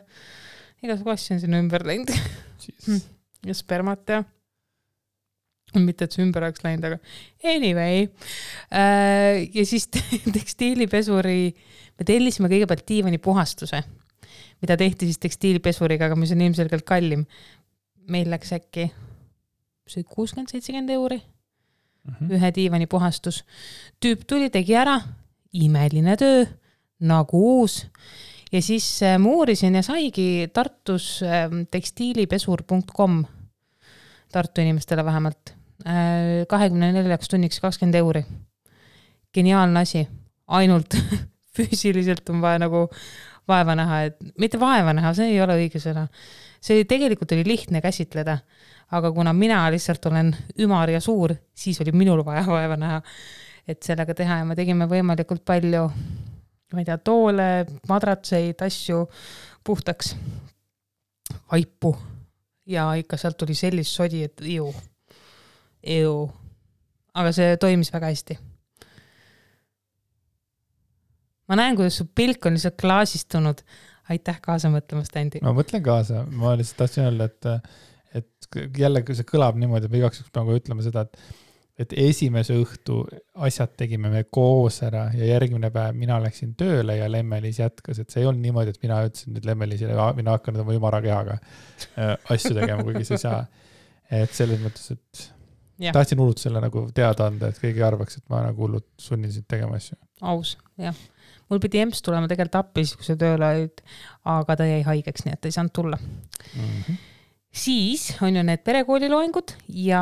igasugu 0.82 1.12
asju 1.13 1.36
on 1.36 1.41
sinna 1.43 1.60
ümber 1.62 1.86
läinud. 1.86 2.13
ja 3.47 3.58
spermat 3.58 4.10
ja 4.10 4.24
mitte, 5.88 6.06
et 6.06 6.16
see 6.16 6.24
ümber 6.26 6.46
oleks 6.48 6.64
läinud, 6.66 6.88
aga 6.90 7.00
anyway 7.48 8.06
äh,. 8.72 9.48
ja 9.54 9.66
siis 9.68 9.88
tekstiilipesuri, 10.38 11.42
me 12.00 12.08
tellisime 12.08 12.52
kõigepealt 12.52 12.86
diivanipuhastuse, 12.88 13.84
mida 14.64 14.78
tehti 14.80 15.10
siis 15.10 15.22
tekstiilipesuriga, 15.22 16.10
aga 16.10 16.18
mis 16.20 16.34
on 16.36 16.44
ilmselgelt 16.48 16.88
kallim. 16.88 17.26
meil 18.12 18.32
läks 18.34 18.50
äkki, 18.56 18.90
see 19.88 20.02
oli 20.02 20.08
kuuskümmend, 20.10 20.50
seitsekümmend 20.52 20.90
euri 20.90 21.20
mm, 21.22 22.14
-hmm. 22.14 22.34
ühe 22.36 22.52
diivanipuhastus. 22.56 23.44
tüüp 24.04 24.26
tuli, 24.28 24.50
tegi 24.50 24.76
ära, 24.76 25.00
imeline 25.54 26.18
töö, 26.18 26.46
nagu 27.00 27.62
uus 27.62 27.86
ja 28.52 28.62
siis 28.62 29.04
äh, 29.04 29.18
ma 29.20 29.30
uurisin 29.30 29.76
ja 29.76 29.84
saigi 29.84 30.50
Tartus 30.54 31.24
äh, 31.24 31.50
tekstiilipesur.com 31.72 33.26
Tartu 34.32 34.62
inimestele 34.62 35.06
vähemalt 35.06 35.56
Äh, 35.56 35.61
kahekümne 35.84 36.91
neljaks 36.94 37.30
tunniks 37.32 37.60
kakskümmend 37.60 37.96
euri. 38.00 38.24
geniaalne 39.34 39.80
asi, 39.80 40.08
ainult 40.48 40.96
füüsiliselt 41.56 42.30
on 42.30 42.41
vaja 42.41 42.60
nagu 42.60 42.88
vaeva 43.48 43.76
näha, 43.76 44.02
et 44.10 44.17
mitte 44.39 44.60
vaeva 44.60 44.94
näha, 44.96 45.13
see 45.17 45.32
ei 45.34 45.41
ole 45.44 45.58
õige 45.60 45.82
sõna. 45.82 46.08
see 46.62 46.84
tegelikult 46.86 47.32
oli 47.34 47.46
lihtne 47.48 47.82
käsitleda, 47.82 48.38
aga 48.94 49.12
kuna 49.12 49.34
mina 49.34 49.63
lihtsalt 49.74 50.06
olen 50.06 50.30
ümar 50.62 50.91
ja 50.94 51.02
suur, 51.02 51.34
siis 51.54 51.82
oli 51.82 51.94
minul 51.96 52.26
vaja 52.26 52.46
vaeva 52.56 52.78
näha, 52.78 53.02
et 53.67 53.82
sellega 53.84 54.13
teha. 54.17 54.41
Ja 54.41 54.46
me 54.46 54.56
tegime 54.56 54.88
võimalikult 54.89 55.46
palju, 55.46 55.88
ma 56.74 56.84
ei 56.84 56.88
tea, 56.88 56.98
toole, 56.98 57.50
madratseid, 57.89 58.62
asju 58.62 59.06
puhtaks, 59.63 60.15
vaipu. 61.52 61.96
Ja 62.72 62.91
ikka 62.96 63.17
sealt 63.17 63.39
tuli 63.41 63.56
sellist 63.58 63.98
sodi, 63.98 64.22
et 64.24 64.44
ju 64.46 64.70
ju, 65.88 66.15
aga 67.17 67.34
see 67.36 67.58
toimis 67.62 67.94
väga 67.94 68.12
hästi. 68.12 68.39
ma 71.52 71.58
näen, 71.60 71.76
kuidas 71.76 71.98
su 72.00 72.06
pilk 72.15 72.46
on 72.46 72.56
lihtsalt 72.56 72.80
klaasistunud. 72.80 73.63
aitäh 74.12 74.41
kaasa 74.41 74.72
mõtlemast, 74.74 75.15
Andi. 75.20 75.39
ma 75.44 75.54
mõtlen 75.56 75.84
kaasa, 75.84 76.26
ma 76.26 76.56
lihtsalt 76.60 76.84
tahtsin 76.84 77.08
öelda, 77.10 77.30
et, 77.30 78.22
et 78.22 78.78
jällegi 78.78 79.15
see 79.15 79.28
kõlab 79.28 79.60
niimoodi, 79.60 79.88
et 79.88 79.94
ma 79.94 80.04
igaks 80.04 80.22
juhuks 80.22 80.36
kohe 80.36 80.60
ütlema 80.60 80.84
seda, 80.86 81.08
et 81.08 81.20
et 81.82 81.94
esimese 81.98 82.56
õhtu 82.60 83.02
asjad 83.48 83.74
tegime 83.80 84.12
me 84.12 84.24
koos 84.30 84.82
ära 84.86 85.08
ja 85.15 85.28
järgmine 85.32 85.72
päev 85.74 85.98
mina 85.98 86.20
läksin 86.22 86.54
tööle 86.60 86.98
ja 87.00 87.08
Lemmelis 87.12 87.62
jätkas, 87.62 88.02
et 88.02 88.12
see 88.12 88.22
ei 88.22 88.30
olnud 88.30 88.44
niimoodi, 88.44 88.74
et 88.74 88.82
mina 88.84 89.00
ütlesin 89.08 89.36
nüüd 89.36 89.48
Lemmelisile, 89.48 89.96
mina 90.17 90.36
hakkan 90.36 90.56
nüüd 90.56 90.65
oma 90.65 90.76
ümarakehaga 90.78 91.38
äh, 91.39 92.15
asju 92.36 92.54
tegema, 92.58 92.86
kuigi 92.86 93.08
sa 93.08 93.15
ei 93.15 93.24
saa. 93.24 93.44
et 94.22 94.34
selles 94.36 94.60
mõttes, 94.62 94.91
et. 94.98 95.28
Tahtsin 95.96 96.22
hullult 96.22 96.41
selle 96.44 96.62
nagu 96.63 96.86
teada 96.96 97.28
anda, 97.32 97.50
et 97.52 97.60
keegi 97.62 97.84
arvaks, 97.86 98.22
et 98.22 98.26
ma 98.30 98.44
nagu 98.46 98.67
hullult 98.67 98.88
sunnin 99.02 99.34
sind 99.34 99.50
tegema 99.50 99.80
asju. 99.80 99.98
aus, 100.22 100.56
jah. 100.78 100.98
mul 101.50 101.62
pidi 101.63 101.82
EMS 101.82 102.02
tulema 102.06 102.30
tegelikult 102.32 102.60
appi 102.62 102.86
siis, 102.86 102.98
kui 103.00 103.10
sa 103.10 103.17
tööl 103.20 103.41
olid, 103.41 103.84
aga 104.38 104.60
ta 104.60 104.70
jäi 104.70 104.82
haigeks, 104.88 105.26
nii 105.26 105.38
et 105.38 105.50
ei 105.50 105.58
saanud 105.58 105.74
tulla 105.76 105.98
mm. 105.98 106.65
-hmm. 106.65 107.06
siis 107.52 108.12
on 108.22 108.36
ju 108.36 108.44
need 108.44 108.63
perekooli 108.63 109.10
loengud 109.10 109.58
ja 109.67 110.02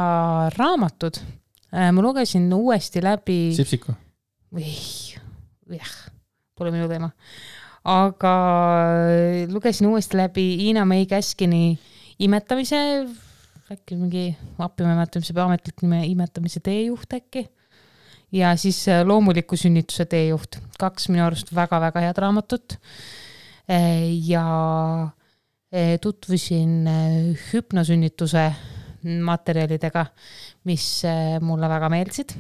raamatud 0.58 1.24
Äh, 1.70 1.92
ma 1.94 2.02
lugesin 2.02 2.50
uuesti 2.54 3.02
läbi. 3.04 3.54
Sipsiku? 3.54 3.94
jah, 5.70 5.92
pole 6.58 6.72
minu 6.74 6.88
teema. 6.90 7.12
aga 7.86 8.32
lugesin 9.52 9.88
uuesti 9.88 10.18
läbi 10.18 10.46
Hiina-Mei 10.58 11.06
Käskini 11.06 11.78
imetamise, 12.20 13.06
äkki 13.74 13.98
mingi, 14.00 14.26
appi 14.58 14.86
ma 14.86 14.94
ei 14.94 14.98
mäleta, 14.98 15.22
mis 15.22 15.30
see 15.30 15.42
ametlik 15.44 15.84
nimi, 15.86 16.02
imetamise 16.14 16.62
teejuht 16.66 17.14
äkki. 17.20 17.46
ja 18.32 18.56
siis 18.58 18.82
äh, 18.90 19.04
Loomuliku 19.06 19.58
sünnituse 19.58 20.06
teejuht, 20.10 20.60
kaks 20.80 21.10
minu 21.10 21.26
arust 21.26 21.54
väga-väga 21.56 22.04
head 22.08 22.22
raamatut. 22.22 22.78
Äh, 23.70 24.10
ja 24.26 24.46
tutvusin 26.02 26.88
hüpnosünnituse 27.52 28.48
materjalidega, 29.04 30.06
mis 30.66 31.06
äh, 31.06 31.38
mulle 31.42 31.70
väga 31.70 31.90
meeldisid. 31.90 32.34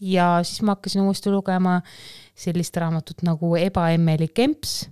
ja 0.00 0.40
siis 0.42 0.60
ma 0.62 0.76
hakkasin 0.76 1.00
uuesti 1.02 1.30
lugema 1.32 1.80
sellist 2.36 2.76
raamatut 2.76 3.22
nagu 3.24 3.54
Ebaemmelik 3.56 4.38
emps, 4.38 4.82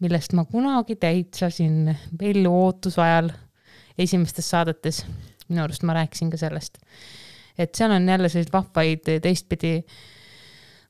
millest 0.00 0.36
ma 0.38 0.44
kunagi 0.46 0.96
täitsa 0.96 1.50
siin 1.50 1.90
Vellu 2.20 2.52
ootuse 2.54 3.02
ajal 3.02 3.32
esimestes 3.98 4.50
saadetes, 4.50 5.04
minu 5.48 5.62
arust 5.64 5.86
ma 5.86 5.96
rääkisin 5.96 6.30
ka 6.30 6.40
sellest. 6.40 6.78
et 7.58 7.74
seal 7.74 7.90
on 7.90 8.08
jälle 8.08 8.28
selliseid 8.28 8.52
vahvaid 8.52 9.10
teistpidi 9.22 9.78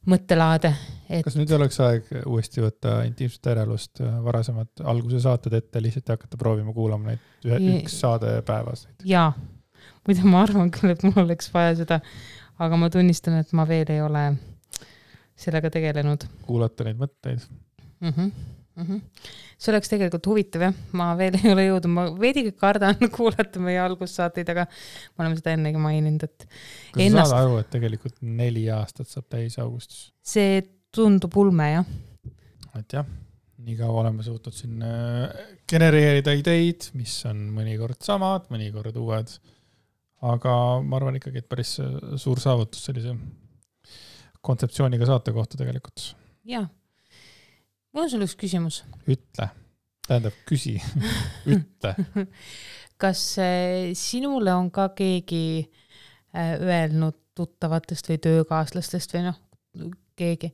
mõttelaade 0.06 0.72
et.... 1.10 1.24
kas 1.24 1.36
nüüd 1.38 1.50
oleks 1.54 1.80
aeg 1.80 2.08
uuesti 2.26 2.62
võtta 2.62 3.00
intiimset 3.06 3.52
ärealust 3.52 4.02
varasemad 4.22 4.84
alguse 4.84 5.20
saated 5.20 5.58
ette, 5.58 5.82
lihtsalt 5.82 6.14
hakata 6.16 6.38
proovima 6.40 6.74
kuulama 6.74 7.12
neid 7.12 7.46
ühe, 7.46 7.60
üks 7.80 8.00
saade 8.00 8.40
päevas? 8.46 8.88
jaa 9.04 9.32
muidu 10.06 10.26
ma 10.30 10.42
arvan 10.46 10.70
küll, 10.74 10.92
et 10.94 11.04
mul 11.06 11.24
oleks 11.24 11.48
vaja 11.54 11.74
seda, 11.80 12.00
aga 12.62 12.78
ma 12.80 12.90
tunnistan, 12.92 13.40
et 13.42 13.52
ma 13.56 13.66
veel 13.68 13.90
ei 13.92 14.02
ole 14.04 14.26
sellega 15.36 15.70
tegelenud. 15.72 16.26
kuulata 16.46 16.86
neid 16.86 17.00
mõtteid 17.00 17.42
mm. 17.42 18.08
-hmm. 18.10 18.30
Mm 18.76 18.86
-hmm. 18.86 19.28
see 19.56 19.72
oleks 19.72 19.88
tegelikult 19.88 20.26
huvitav 20.28 20.66
jah, 20.66 20.74
ma 20.92 21.10
veel 21.16 21.38
ei 21.38 21.52
ole 21.52 21.66
jõudnud, 21.66 21.92
ma 21.96 22.06
veidike 22.20 22.52
kardan 22.60 22.98
kuulata 23.16 23.62
meie 23.62 23.80
algussaateid, 23.80 24.52
aga 24.52 24.66
me 24.68 25.24
oleme 25.24 25.40
seda 25.40 25.54
ennegi 25.56 25.80
maininud, 25.80 26.26
et. 26.28 26.48
kas 26.92 27.04
ennast... 27.06 27.30
sa 27.30 27.36
saad 27.36 27.46
aru, 27.46 27.60
et 27.64 27.70
tegelikult 27.72 28.20
neli 28.20 28.66
aastat 28.70 29.08
saab 29.08 29.30
täis 29.32 29.58
augustis? 29.62 30.10
see 30.22 30.60
tundub 30.92 31.36
ulme 31.40 31.70
jah. 31.72 31.88
et 32.78 32.98
jah, 32.98 33.08
nii 33.64 33.76
kaua 33.80 34.04
oleme 34.04 34.22
suutnud 34.22 34.54
siin 34.54 34.84
äh, 34.84 35.44
genereerida 35.68 36.36
ideid, 36.36 36.90
mis 36.94 37.18
on 37.28 37.46
mõnikord 37.56 38.04
samad, 38.04 38.50
mõnikord 38.52 39.00
uued 39.00 39.38
aga 40.24 40.52
ma 40.84 40.98
arvan 40.98 41.18
ikkagi, 41.18 41.42
et 41.42 41.48
päris 41.48 41.76
äh, 41.82 41.92
suur 42.20 42.40
saavutus 42.42 42.86
sellise 42.88 43.14
kontseptsiooniga 44.46 45.08
saate 45.08 45.34
kohta 45.36 45.58
tegelikult. 45.60 46.12
jaa. 46.46 46.66
Mul 47.96 48.04
on 48.04 48.12
sulle 48.12 48.28
üks 48.28 48.36
küsimus. 48.38 48.82
ütle, 49.08 49.48
tähendab, 50.06 50.36
küsi 50.48 50.76
ütle. 51.56 51.94
kas 53.00 53.24
äh, 53.42 53.96
sinule 53.96 54.54
on 54.54 54.70
ka 54.70 54.90
keegi 54.96 55.64
äh, 55.64 56.56
öelnud 56.60 57.18
tuttavatest 57.36 58.12
või 58.12 58.20
töökaaslastest 58.24 59.12
või 59.16 59.26
noh, 59.26 59.42
keegi, 60.16 60.52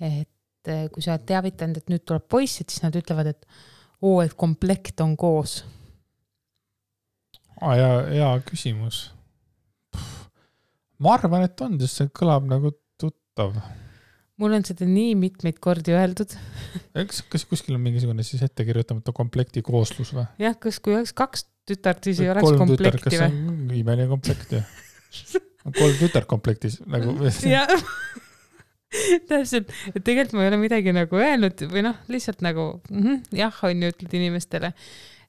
et 0.00 0.70
kui 0.94 1.02
sa 1.04 1.16
oled 1.16 1.26
teavitanud, 1.28 1.82
et 1.82 1.90
nüüd 1.92 2.04
tuleb 2.08 2.24
poiss, 2.30 2.62
et 2.62 2.72
siis 2.72 2.84
nad 2.84 2.94
ütlevad, 2.96 3.34
et 3.34 3.46
oo, 4.00 4.22
et 4.22 4.32
komplekt 4.38 5.02
on 5.04 5.16
koos 5.20 5.58
aa, 7.62 7.74
hea, 7.78 7.90
hea 8.16 8.30
küsimus. 8.46 9.04
ma 11.02 11.16
arvan, 11.16 11.46
et 11.46 11.64
on, 11.64 11.78
sest 11.82 12.00
see 12.00 12.12
kõlab 12.14 12.46
nagu 12.50 12.72
tuttav. 13.00 13.56
Mul 14.40 14.56
on 14.56 14.64
seda 14.66 14.88
nii 14.88 15.14
mitmeid 15.18 15.58
kordi 15.62 15.94
öeldud. 15.96 16.34
kas, 16.96 17.22
kas 17.32 17.46
kuskil 17.48 17.76
on 17.76 17.84
mingisugune 17.84 18.24
siis 18.26 18.42
ette 18.44 18.66
kirjutamata 18.68 19.14
komplekti 19.16 19.64
kooslus 19.66 20.14
või? 20.16 20.26
jah, 20.42 20.56
kas, 20.60 20.80
kui 20.82 20.96
oleks 20.96 21.14
kaks 21.16 21.46
tütart, 21.68 22.02
siis 22.08 22.22
ei 22.24 22.32
oleks 22.32 22.58
komplekti 22.58 23.20
või? 23.20 23.80
imeline 23.82 24.08
komplekt 24.10 24.56
ju. 24.56 24.64
kolm 25.78 25.96
tütart 26.00 26.28
komplektis 26.30 26.80
nagu. 26.90 27.14
täpselt, 29.28 29.70
et 29.94 30.02
tegelikult 30.04 30.36
ma 30.36 30.44
ei 30.44 30.50
ole 30.50 30.58
midagi 30.60 30.92
nagu 30.92 31.16
öelnud 31.16 31.62
või 31.72 31.86
noh, 31.86 31.96
lihtsalt 32.12 32.42
nagu 32.44 32.74
mm 32.90 33.00
-hmm, 33.00 33.22
jah, 33.38 33.62
on 33.64 33.86
ju, 33.86 33.92
ütled 33.94 34.16
inimestele 34.18 34.72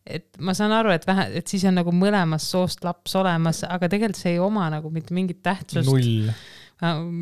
et 0.03 0.27
ma 0.43 0.55
saan 0.57 0.73
aru, 0.75 0.91
et 0.93 1.05
vähe, 1.07 1.29
et 1.39 1.47
siis 1.47 1.63
on 1.69 1.77
nagu 1.79 1.93
mõlemast 1.95 2.51
soost 2.51 2.83
laps 2.83 3.15
olemas, 3.19 3.63
aga 3.63 3.87
tegelikult 3.91 4.19
see 4.19 4.35
ei 4.35 4.41
oma 4.43 4.67
nagu 4.73 4.91
mitte 4.93 5.15
mingit 5.15 5.39
tähtsust. 5.45 5.87
null. 5.87 6.33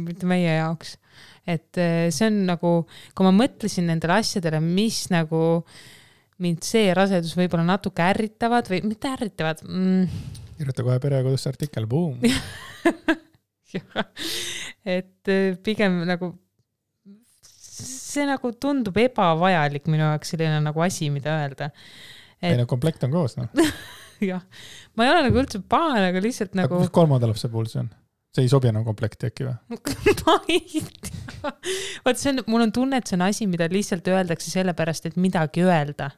mitte 0.07 0.29
meie 0.29 0.57
jaoks. 0.57 0.97
Et 1.47 1.81
eh, 1.81 2.09
see 2.13 2.27
on 2.29 2.43
nagu, 2.49 2.73
kui 3.17 3.27
ma 3.27 3.33
mõtlesin 3.35 3.87
nendele 3.89 4.19
asjadele, 4.21 4.61
mis 4.63 5.03
nagu 5.13 5.63
mind 6.41 6.65
see 6.65 6.93
rasedus 6.97 7.35
võib-olla 7.37 7.65
natuke 7.67 8.03
ärritavad 8.05 8.69
või 8.71 8.81
mitte 8.85 9.11
ärritavad 9.11 9.61
mm.. 9.65 10.05
kirjuta 10.57 10.85
kohe 10.85 10.99
perekodusse 11.01 11.51
artikkel, 11.51 11.85
buum 11.89 12.21
et 14.95 15.31
eh, 15.31 15.57
pigem 15.63 16.01
nagu 16.09 16.33
see 17.81 18.27
nagu 18.27 18.51
tundub 18.61 18.97
ebavajalik 19.01 19.87
minu 19.89 20.05
jaoks 20.05 20.33
selline 20.33 20.59
nagu 20.63 20.83
asi, 20.85 21.09
mida 21.13 21.37
öelda. 21.43 21.71
Et.... 22.41 22.51
ei 22.51 22.59
no 22.59 22.67
komplekt 22.69 23.03
on 23.07 23.13
koos 23.13 23.37
noh. 23.39 23.49
Jah, 24.21 24.43
ma 24.93 25.07
ei 25.07 25.11
ole 25.15 25.21
nagu 25.29 25.39
üldse 25.41 25.63
pahane, 25.65 26.11
aga 26.11 26.21
lihtsalt 26.21 26.53
nagu. 26.57 26.83
kolmanda 26.93 27.29
lapse 27.29 27.49
puhul 27.49 27.69
see 27.71 27.81
on? 27.81 27.89
See 28.31 28.45
ei 28.45 28.51
sobi 28.51 28.69
enam 28.71 28.85
komplekti 28.87 29.27
äkki 29.27 29.47
või 29.47 29.79
ma 30.25 30.35
ei 30.51 30.83
tea. 31.07 31.51
vot 32.05 32.19
see 32.19 32.31
on, 32.33 32.43
mul 32.51 32.65
on 32.67 32.73
tunne, 32.75 33.01
et 33.01 33.09
see 33.09 33.17
on 33.19 33.25
asi, 33.27 33.47
mida 33.51 33.67
lihtsalt 33.71 34.07
öeldakse 34.07 34.53
sellepärast, 34.53 35.09
et 35.09 35.19
midagi 35.19 35.65
öelda. 35.65 36.11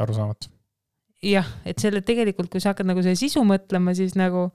arusaamatu. 0.00 0.50
jah, 1.22 1.50
et 1.64 1.82
selle 1.82 2.02
tegelikult, 2.06 2.50
kui 2.50 2.62
sa 2.62 2.74
hakkad 2.74 2.90
nagu 2.90 3.04
selle 3.04 3.18
sisu 3.20 3.44
mõtlema, 3.46 3.94
siis 3.96 4.16
nagu 4.18 4.48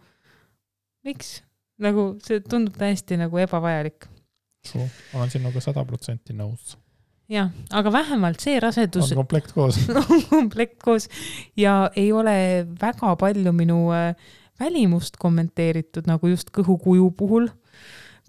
miks, 1.08 1.40
nagu 1.80 2.12
see 2.26 2.44
tundub 2.44 2.76
täiesti 2.80 3.20
nagu 3.20 3.40
ebavajalik. 3.40 4.10
olen 5.16 5.32
sinuga 5.32 5.64
sada 5.64 5.86
protsenti 5.88 6.36
nõus 6.36 6.76
jah, 7.32 7.54
aga 7.72 7.94
vähemalt 7.94 8.44
see 8.44 8.60
rasedus. 8.60 9.14
on 9.14 9.22
komplekt 9.22 9.56
koos 9.56 9.80
on 10.02 10.26
komplekt 10.28 10.84
koos 10.84 11.08
ja 11.58 11.86
ei 11.96 12.12
ole 12.12 12.68
väga 12.82 13.16
palju 13.22 13.54
minu 13.56 13.86
äh, 13.96 14.12
välimust 14.60 15.18
kommenteeritud 15.20 16.10
nagu 16.10 16.32
just 16.32 16.52
kõhukuju 16.56 17.12
puhul. 17.18 17.50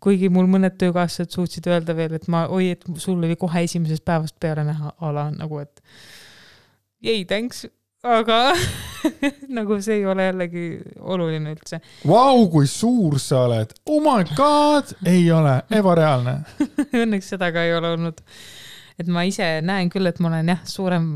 kuigi 0.01 0.31
mul 0.33 0.47
mõned 0.49 0.79
töökaaslased 0.81 1.35
suutsid 1.35 1.67
öelda 1.69 1.93
veel, 1.93 2.15
et 2.17 2.25
ma, 2.33 2.47
oi, 2.49 2.71
et 2.73 2.87
sul 2.97 3.19
oli 3.21 3.37
kohe 3.37 3.67
esimesest 3.67 4.01
päevast 4.05 4.39
peale 4.41 4.65
näha 4.65 4.95
a 4.97 5.11
la 5.13 5.27
nagu, 5.35 5.59
et 5.61 5.83
ei, 7.05 7.27
thanks, 7.29 7.67
aga 8.01 8.39
nagu 9.59 9.77
see 9.85 9.99
ei 9.99 10.07
ole 10.09 10.31
jällegi 10.31 10.65
oluline 11.01 11.53
üldse. 11.53 11.83
Vau, 12.09 12.47
kui 12.49 12.65
suur 12.71 13.19
sa 13.21 13.45
oled, 13.45 13.77
oh 13.93 14.01
my 14.01 14.25
god, 14.39 14.95
ei 15.05 15.29
ole, 15.37 15.59
ebareaalne 15.77 16.39
Õnneks 17.03 17.35
seda 17.35 17.53
ka 17.53 17.69
ei 17.69 17.77
ole 17.77 17.93
olnud 17.99 18.25
et 19.01 19.09
ma 19.09 19.25
ise 19.29 19.47
näen 19.65 19.89
küll, 19.93 20.09
et 20.09 20.21
ma 20.21 20.31
olen 20.33 20.53
jah, 20.53 20.65
suurem 20.69 21.13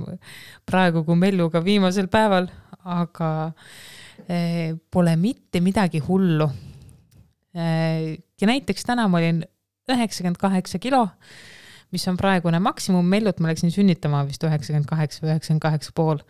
praegu 0.68 1.04
kui 1.06 1.18
Melluga 1.20 1.60
viimasel 1.64 2.08
päeval, 2.12 2.48
aga 2.84 3.30
pole 4.90 5.16
mitte 5.20 5.60
midagi 5.60 6.00
hullu 6.04 6.46
eh,. 7.54 8.14
ja 8.40 8.48
näiteks 8.48 8.86
täna 8.86 9.08
ma 9.08 9.20
olin 9.20 9.42
üheksakümmend 9.90 10.40
kaheksa 10.40 10.78
kilo, 10.80 11.02
mis 11.92 12.06
on 12.08 12.16
praegune 12.16 12.58
maksimum, 12.62 13.06
Mellut 13.06 13.40
ma 13.42 13.50
läksin 13.52 13.72
sünnitama 13.74 14.24
vist 14.28 14.44
üheksakümmend 14.46 14.88
kaheksa 14.88 15.24
või 15.24 15.34
üheksakümmend 15.34 15.64
kaheksa 15.66 15.92
pool. 15.94 16.22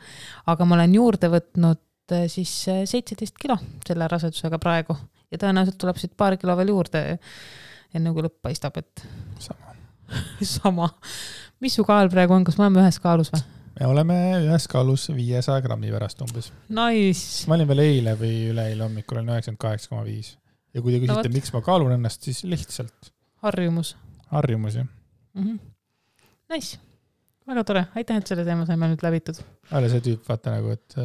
aga 0.46 0.66
ma 0.66 0.78
olen 0.78 0.96
juurde 0.98 1.30
võtnud 1.32 2.16
eh, 2.16 2.26
siis 2.32 2.52
eh, 2.72 2.82
seitseteist 2.90 3.38
kilo 3.40 3.58
selle 3.86 4.08
rasedusega 4.10 4.58
praegu 4.62 4.96
ja 5.30 5.40
tõenäoliselt 5.40 5.78
tuleb 5.80 6.00
siit 6.00 6.16
paar 6.16 6.36
kilo 6.40 6.56
veel 6.58 6.74
juurde, 6.74 7.04
enne 7.94 8.12
kui 8.14 8.26
lõpp 8.26 8.42
paistab, 8.48 8.82
et. 8.82 9.06
sama 9.38 9.74
sama. 10.56 10.90
mis 11.60 11.74
su 11.74 11.84
kaal 11.86 12.10
praegu 12.12 12.36
on, 12.36 12.44
kas 12.46 12.58
me 12.58 12.66
oleme 12.66 12.84
ühes 12.84 13.00
kaalus 13.02 13.32
või? 13.34 13.44
Me 13.74 13.88
oleme 13.90 14.16
ühes 14.44 14.66
kaalus 14.70 15.08
viiesaja 15.14 15.62
grammi 15.64 15.90
pärast 15.94 16.22
umbes. 16.24 16.50
Nice. 16.68 17.48
ma 17.50 17.58
olin 17.58 17.68
veel 17.70 17.82
eile 17.84 18.14
või 18.18 18.32
üleeile 18.52 18.86
hommikul 18.86 19.20
olin 19.20 19.34
üheksakümmend 19.34 19.62
kaheksa 19.64 19.90
koma 19.90 20.04
viis. 20.06 20.34
ja 20.74 20.82
kui 20.82 20.94
te 20.94 21.02
küsite 21.02 21.28
no,, 21.28 21.34
miks 21.34 21.52
ma 21.54 21.62
kaalun 21.64 21.94
ennast, 21.96 22.22
siis 22.26 22.44
lihtsalt. 22.46 23.10
harjumus. 23.46 23.94
harjumus, 24.30 24.78
jah 24.80 24.86
mm. 24.86 25.42
-hmm. 25.42 25.58
Nice, 26.54 26.78
väga 27.48 27.64
tore, 27.64 27.86
aitäh, 27.96 28.20
et 28.20 28.30
selle 28.30 28.44
teema 28.46 28.66
saime 28.68 28.92
nüüd 28.92 29.02
läbitud. 29.02 29.42
jälle 29.72 29.90
see 29.90 30.06
tüüp, 30.08 30.22
vaata 30.28 30.54
nagu, 30.54 30.76
et 30.78 30.98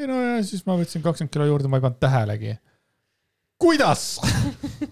ei 0.00 0.08
no 0.08 0.20
ja 0.24 0.40
siis 0.46 0.64
ma 0.66 0.78
võtsin 0.80 1.04
kakskümmend 1.04 1.32
kilo 1.36 1.50
juurde, 1.52 1.68
ma 1.68 1.80
ei 1.80 1.84
pannud 1.84 2.00
tähelegi. 2.00 2.56
kuidas 3.60 4.06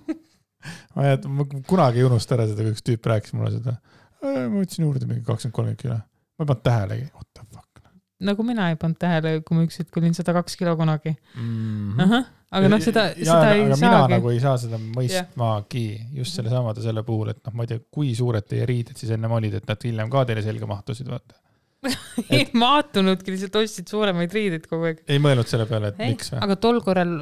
ma 0.95 1.09
ei, 1.09 1.17
ma 1.25 1.49
kunagi 1.67 2.03
ei 2.03 2.11
unusta 2.11 2.37
ära 2.37 2.51
seda, 2.51 2.61
kui 2.61 2.77
üks 2.77 2.85
tüüp 2.85 3.11
rääkis 3.15 3.33
mulle 3.33 3.57
seda. 3.57 3.79
ma 4.21 4.61
võtsin 4.61 4.85
juurde 4.85 5.09
mingi 5.09 5.25
kakskümmend, 5.25 5.57
kolmkümmend 5.57 5.83
kilo 5.87 6.01
ma 6.39 6.45
ei 6.45 6.51
pannud 6.51 6.65
tähelegi, 6.65 7.09
what 7.15 7.29
the 7.35 7.45
fuck. 7.53 7.83
nagu 8.29 8.47
mina 8.47 8.69
ei 8.73 8.79
pannud 8.81 8.99
tähele, 9.03 9.35
kui 9.47 9.59
ma 9.59 9.67
üks 9.67 9.81
hetk 9.83 10.01
olin 10.01 10.15
sada 10.17 10.35
kaks 10.37 10.57
kilo 10.59 10.77
kunagi 10.79 11.13
mm. 11.15 11.99
-hmm. 11.99 12.31
aga 12.59 12.71
noh, 12.73 12.83
seda, 12.83 13.09
seda 13.17 13.51
ei 13.55 13.65
aga 13.67 13.77
saagi. 13.77 13.85
mina 13.85 14.01
nagu 14.15 14.33
ei 14.35 14.41
saa 14.43 14.57
seda 14.63 14.79
mõistmagi 14.79 15.85
yeah. 15.89 16.15
just 16.23 16.39
selle 16.39 16.55
samade 16.55 16.85
selle 16.85 17.03
puhul, 17.07 17.35
et 17.35 17.43
noh, 17.47 17.55
ma 17.59 17.67
ei 17.67 17.75
tea, 17.75 17.85
kui 17.91 18.15
suured 18.19 18.47
teie 18.47 18.67
riided 18.67 18.99
siis 18.99 19.13
ennem 19.17 19.37
olid, 19.39 19.59
et 19.61 19.69
nad 19.69 19.87
hiljem 19.91 20.11
ka 20.11 20.25
teile 20.31 20.43
selga 20.47 20.71
mahtusid, 20.71 21.11
vaata 21.11 21.39
ei 22.35 22.43
et... 22.43 22.55
mahtunudki, 22.59 23.35
lihtsalt 23.35 23.59
ostsid 23.61 23.91
suuremaid 23.91 24.33
riideid 24.35 24.67
kogu 24.71 24.91
aeg. 24.91 25.03
ei 25.07 25.23
mõelnud 25.23 25.51
selle 25.51 25.67
peale, 25.71 25.93
et 25.93 26.01
ei, 26.03 26.15
miks 26.15 26.33
või? 26.35 26.43
aga 26.47 26.59
tol 26.63 26.81
korral 26.87 27.13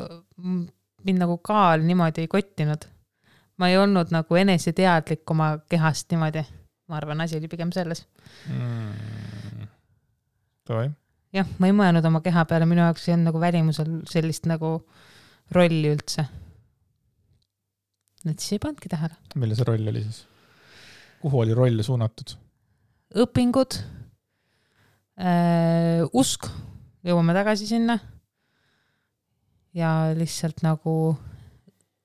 mind 1.07 1.22
nagu 1.22 1.38
kaal 1.44 1.85
niimoodi 1.87 2.24
ei 2.24 2.31
kottinud. 2.31 2.88
ma 3.61 3.68
ei 3.72 3.76
olnud 3.81 4.12
nagu 4.12 4.38
eneseteadlik 4.40 5.31
oma 5.33 5.57
kehast 5.68 6.09
niimoodi 6.12 6.44
ma 6.88 7.01
arvan, 7.01 7.20
asi 7.25 7.38
oli 7.38 7.49
pigem 7.51 7.72
selles 7.75 8.05
mm.. 8.51 9.66
jah, 11.35 11.49
ma 11.59 11.70
ei 11.70 11.75
mõelnud 11.77 12.07
oma 12.09 12.22
keha 12.25 12.46
peale, 12.49 12.68
minu 12.68 12.85
jaoks 12.85 13.09
ei 13.09 13.16
olnud 13.16 13.31
nagu 13.31 13.42
välimusel 13.42 13.92
sellist 14.11 14.49
nagu 14.51 14.79
rolli 15.57 15.92
üldse. 15.92 16.27
et 18.27 18.38
siis 18.38 18.57
ei 18.57 18.62
pannudki 18.62 18.90
tähele. 18.92 19.14
milline 19.35 19.59
see 19.59 19.68
roll 19.68 19.92
oli 19.92 20.03
siis? 20.07 20.25
kuhu 21.22 21.42
oli 21.44 21.57
roll 21.59 21.83
suunatud? 21.87 22.37
õpingud 23.27 23.81
äh,, 25.18 26.03
usk, 26.12 26.51
jõuame 27.07 27.35
tagasi 27.37 27.66
sinna. 27.70 27.99
ja 29.75 29.96
lihtsalt 30.14 30.62
nagu 30.66 31.16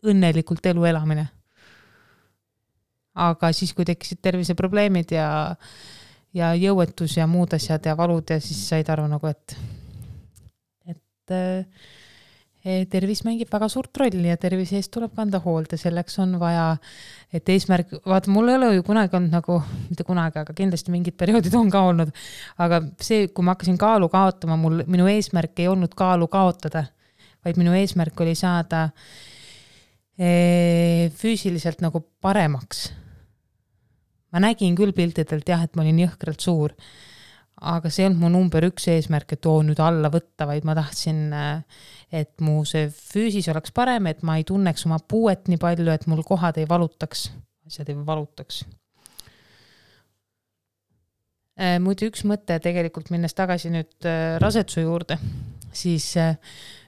õnnelikult 0.02 0.66
elu 0.74 0.90
elamine 0.90 1.30
aga 3.22 3.52
siis, 3.56 3.74
kui 3.78 3.86
tekkisid 3.88 4.22
terviseprobleemid 4.24 5.14
ja, 5.16 5.30
ja 6.38 6.54
jõuetus 6.58 7.18
ja 7.20 7.28
muud 7.30 7.54
asjad 7.58 7.86
ja 7.86 7.98
valud 7.98 8.34
ja 8.34 8.40
siis 8.44 8.62
said 8.70 8.90
aru 8.92 9.08
nagu, 9.12 9.32
et, 9.32 9.56
et 10.90 11.36
eh, 11.36 11.82
tervis 12.92 13.24
mängib 13.26 13.50
väga 13.52 13.68
suurt 13.72 13.98
rolli 13.98 14.30
ja 14.30 14.38
tervise 14.40 14.78
eest 14.78 14.92
tuleb 14.94 15.16
kanda 15.18 15.42
hoolt 15.44 15.74
ja 15.74 15.80
selleks 15.82 16.20
on 16.22 16.38
vaja, 16.42 16.76
et 17.34 17.50
eesmärk, 17.50 17.96
vaata, 18.06 18.32
mul 18.34 18.52
ei 18.52 18.60
ole 18.60 18.72
ju 18.78 18.86
kunagi 18.88 19.18
olnud 19.18 19.34
nagu, 19.34 19.58
mitte 19.90 20.06
kunagi, 20.08 20.44
aga 20.44 20.56
kindlasti 20.58 20.94
mingid 20.94 21.18
perioodid 21.20 21.58
on 21.58 21.72
ka 21.74 21.84
olnud, 21.90 22.14
aga 22.62 22.84
see, 23.02 23.28
kui 23.34 23.46
ma 23.46 23.56
hakkasin 23.56 23.80
kaalu 23.82 24.10
kaotama, 24.14 24.60
mul, 24.62 24.86
minu 24.92 25.10
eesmärk 25.12 25.60
ei 25.64 25.70
olnud 25.72 25.98
kaalu 25.98 26.30
kaotada, 26.32 26.86
vaid 27.46 27.58
minu 27.58 27.74
eesmärk 27.76 28.24
oli 28.24 28.38
saada 28.38 28.88
eh, 30.22 31.10
füüsiliselt 31.18 31.82
nagu 31.82 32.06
paremaks 32.22 32.92
ma 34.32 34.44
nägin 34.44 34.76
küll 34.78 34.94
piltidelt 34.96 35.48
jah, 35.48 35.64
et 35.66 35.76
ma 35.76 35.86
olin 35.86 36.04
jõhkralt 36.06 36.44
suur, 36.44 36.76
aga 37.62 37.92
see 37.94 38.06
ei 38.06 38.10
olnud 38.10 38.24
mu 38.24 38.32
number 38.34 38.66
üks 38.72 38.88
eesmärk, 38.90 39.36
et 39.36 39.46
oo 39.46 39.62
nüüd 39.66 39.80
alla 39.84 40.10
võtta, 40.14 40.48
vaid 40.50 40.66
ma 40.66 40.76
tahtsin, 40.78 41.24
et 42.10 42.34
mu 42.42 42.62
see 42.66 42.88
füüsis 42.90 43.52
oleks 43.54 43.76
parem, 43.76 44.10
et 44.10 44.24
ma 44.26 44.40
ei 44.40 44.48
tunneks 44.48 44.88
oma 44.90 45.02
puuet 45.04 45.52
nii 45.52 45.62
palju, 45.62 45.92
et 45.94 46.08
mul 46.10 46.24
kohad 46.26 46.58
ei 46.58 46.70
valutaks, 46.70 47.28
asjad 47.68 47.92
ei 47.94 48.00
valutaks. 48.08 48.64
Äh, 51.62 51.78
muidu 51.84 52.08
üks 52.10 52.24
mõte 52.26 52.56
tegelikult, 52.64 53.12
minnes 53.14 53.36
tagasi 53.38 53.70
nüüd 53.74 54.08
äh, 54.08 54.38
raseduse 54.42 54.82
juurde, 54.86 55.18
siis 55.76 56.08
äh, 56.18 56.38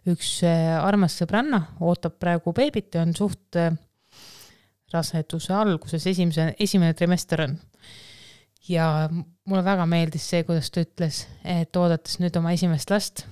üks 0.10 0.40
armas 0.44 1.18
sõbranna 1.20 1.60
ootab 1.84 2.16
praegu 2.20 2.56
beebit 2.56 2.98
ja 2.98 3.04
on 3.06 3.14
suht 3.16 3.60
raseduse 4.94 5.54
alguses, 5.54 6.06
esimese, 6.08 6.54
esimene 6.60 6.94
trimester 6.94 7.42
on. 7.48 7.58
ja 8.70 9.10
mulle 9.46 9.64
väga 9.66 9.86
meeldis 9.90 10.26
see, 10.30 10.44
kuidas 10.48 10.72
ta 10.72 10.84
ütles, 10.86 11.26
et 11.44 11.76
oodates 11.76 12.20
nüüd 12.24 12.36
oma 12.40 12.54
esimest 12.56 12.94
last, 12.94 13.26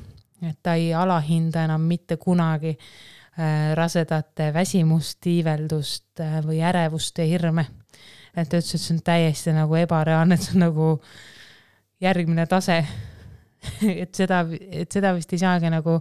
et 0.44 0.58
ta 0.64 0.76
ei 0.76 0.92
alahinda 0.98 1.64
enam 1.70 1.86
mitte 1.88 2.18
kunagi 2.20 2.74
äh, 2.76 3.72
rasedate 3.78 4.52
väsimust, 4.54 5.26
iiveldust 5.32 6.20
äh, 6.20 6.42
või 6.46 6.60
ärevust 6.68 7.22
ja 7.22 7.28
hirme. 7.30 7.68
et 8.36 8.50
ta 8.50 8.60
ütles, 8.60 8.76
et 8.76 8.82
see 8.82 8.96
on 8.98 9.02
täiesti 9.06 9.56
nagu 9.56 9.76
ebareaalne, 9.80 10.36
et 10.36 10.48
see 10.48 10.58
on 10.58 10.66
nagu 10.66 10.92
järgmine 12.02 12.46
tase 12.50 12.82
et 14.04 14.16
seda, 14.16 14.44
et 14.72 14.92
seda 14.92 15.14
vist 15.16 15.34
ei 15.34 15.42
saagi 15.42 15.72
nagu 15.72 16.00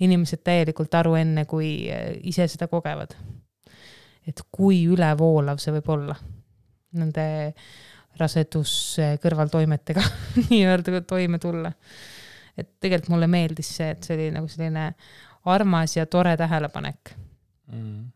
inimesed 0.00 0.42
täielikult 0.44 0.94
aru 0.94 1.16
enne, 1.20 1.44
kui 1.48 1.90
äh, 1.92 2.12
ise 2.22 2.46
seda 2.48 2.70
kogevad 2.70 3.16
et 4.30 4.42
kui 4.52 4.84
ülevoolav 4.90 5.60
see 5.62 5.74
võib 5.78 5.88
olla 5.96 6.16
nende 6.98 7.26
raseduse 8.20 9.14
kõrvaltoimetega 9.22 10.02
nii-öelda 10.50 11.02
toime 11.08 11.38
tulla. 11.42 11.72
et 12.56 12.70
tegelikult 12.82 13.14
mulle 13.14 13.28
meeldis 13.30 13.74
see, 13.78 13.90
et 13.94 14.06
see 14.06 14.16
oli 14.16 14.30
nagu 14.34 14.48
selline 14.50 14.90
armas 15.50 15.96
ja 15.96 16.06
tore 16.10 16.36
tähelepanek 16.36 17.14
mm.. 17.72 18.10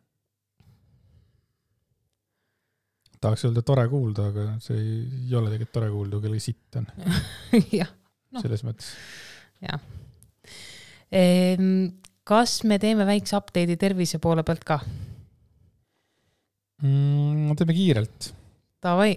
tahaks 3.20 3.46
öelda 3.48 3.62
tore 3.62 3.86
kuulda, 3.88 4.28
aga 4.32 4.46
see 4.64 4.80
ei 4.80 5.36
ole 5.36 5.52
tegelikult 5.52 5.76
tore 5.78 5.90
kuulda, 5.94 6.18
kui 6.18 6.28
kellegi 6.28 6.48
sitt 6.50 6.80
on 6.80 6.88
jah 7.80 7.90
no.. 8.34 8.42
selles 8.42 8.64
mõttes. 8.66 8.92
jah 9.64 9.80
ehm,. 11.14 11.94
kas 12.24 12.62
me 12.68 12.78
teeme 12.82 13.06
väikse 13.08 13.36
update'i 13.38 13.78
tervise 13.80 14.20
poole 14.20 14.44
pealt 14.44 14.66
ka? 14.68 14.80
Mm,? 16.82 17.54
teeme 17.58 17.76
kiirelt. 17.76 18.30
Davai. 18.84 19.16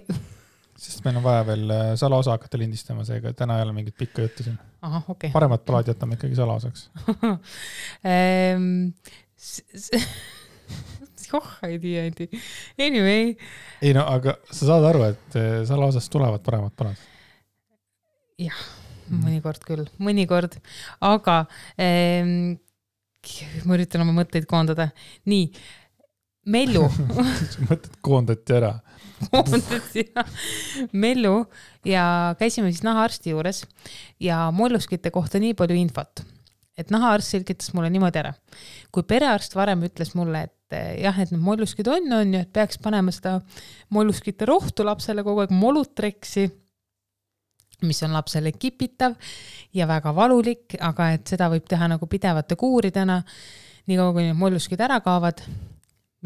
sest 0.78 1.02
meil 1.04 1.18
on 1.18 1.24
vaja 1.24 1.44
veel 1.48 1.70
äh, 1.74 1.92
salaosa 1.98 2.36
hakata 2.36 2.60
lindistama, 2.60 3.04
seega 3.06 3.32
täna 3.36 3.58
ei 3.58 3.66
ole 3.66 3.74
mingit 3.76 3.96
pikka 3.98 4.22
juttu 4.26 4.46
siin. 4.46 4.58
ahah, 4.82 5.02
okei 5.02 5.28
okay.. 5.28 5.34
paremad 5.34 5.64
plaad 5.66 5.90
jätame 5.90 6.18
ikkagi 6.18 6.38
salaosaks 6.38 6.86
ehm, 8.14 8.92
oh, 11.38 11.50
ei 11.66 11.78
tea, 11.82 12.04
ei 12.06 12.10
tea. 12.14 12.42
Anyway. 12.78 13.34
ei 13.82 13.94
no 13.96 14.06
aga 14.06 14.36
sa 14.50 14.70
saad 14.70 14.86
aru, 14.92 15.02
et 15.10 15.38
äh, 15.40 15.50
salaosast 15.68 16.12
tulevad 16.14 16.44
paremad 16.46 16.76
palad? 16.78 17.02
jah, 18.38 18.62
mõnikord 19.10 19.66
küll, 19.66 19.90
mõnikord, 20.02 20.60
aga 21.02 21.40
ähm, 21.82 22.54
ma 23.66 23.76
üritan 23.76 24.04
oma 24.04 24.14
mõtteid 24.20 24.46
koondada. 24.48 24.90
nii 25.28 25.50
Mellu 26.48 26.86
mõtled, 27.68 27.90
koondati 28.04 28.56
ära? 28.56 28.72
koondati 29.28 30.04
jah, 30.06 30.28
Mellu 30.92 31.42
ja 31.86 32.34
käisime 32.38 32.70
siis 32.72 32.84
nahaarsti 32.86 33.34
juures 33.34 33.64
ja 34.22 34.46
molluskite 34.54 35.12
kohta 35.14 35.40
nii 35.42 35.56
palju 35.58 35.76
infot, 35.78 36.22
et 36.78 36.92
nahaarst 36.94 37.34
selgitas 37.34 37.72
mulle 37.76 37.90
niimoodi 37.92 38.22
ära. 38.22 38.32
kui 38.94 39.04
perearst 39.08 39.56
varem 39.58 39.84
ütles 39.88 40.14
mulle, 40.18 40.46
et 40.48 40.76
eh, 40.78 40.94
jah, 41.02 41.18
et 41.20 41.34
need 41.34 41.42
molluskid 41.42 41.90
on, 41.90 42.08
on 42.20 42.34
ju, 42.34 42.44
et 42.46 42.52
peaks 42.54 42.80
panema 42.82 43.12
seda 43.14 43.38
molluskite 43.94 44.48
rohtu 44.48 44.86
lapsele 44.86 45.24
kogu 45.26 45.44
aeg, 45.44 45.54
molutreksi, 45.54 46.48
mis 47.86 48.02
on 48.02 48.14
lapsele 48.16 48.52
kipitav 48.56 49.14
ja 49.74 49.86
väga 49.86 50.14
valulik, 50.14 50.78
aga 50.80 51.12
et 51.14 51.30
seda 51.30 51.50
võib 51.52 51.66
teha 51.68 51.90
nagu 51.90 52.08
pidevate 52.10 52.56
kuuridena, 52.58 53.20
niikaua 53.88 54.14
kui 54.14 54.26
need 54.26 54.38
molluskid 54.38 54.80
ära 54.84 54.98
kaovad 55.04 55.44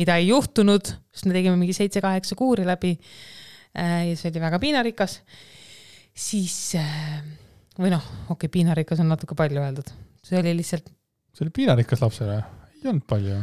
mida 0.01 0.17
ei 0.21 0.31
juhtunud, 0.31 0.93
sest 1.13 1.29
me 1.29 1.37
tegime 1.37 1.59
mingi 1.61 1.77
seitse-kaheksa 1.77 2.37
kuuri 2.39 2.67
läbi. 2.69 2.95
Äh, 3.77 4.11
ja 4.11 4.17
see 4.19 4.33
oli 4.33 4.43
väga 4.43 4.61
piinarikas. 4.63 5.21
siis 6.13 6.75
äh, 6.77 7.23
või 7.79 7.93
noh, 7.93 8.05
okei 8.27 8.35
okay,, 8.35 8.53
piinarikas 8.53 9.01
on 9.01 9.09
natuke 9.13 9.37
palju 9.39 9.63
öeldud, 9.63 9.93
see 10.25 10.39
oli 10.41 10.55
lihtsalt. 10.59 10.91
see 11.33 11.47
oli 11.47 11.55
piinarikas 11.57 12.03
lapsele, 12.05 12.41
ei 12.77 12.91
olnud 12.91 13.07
palju. 13.09 13.39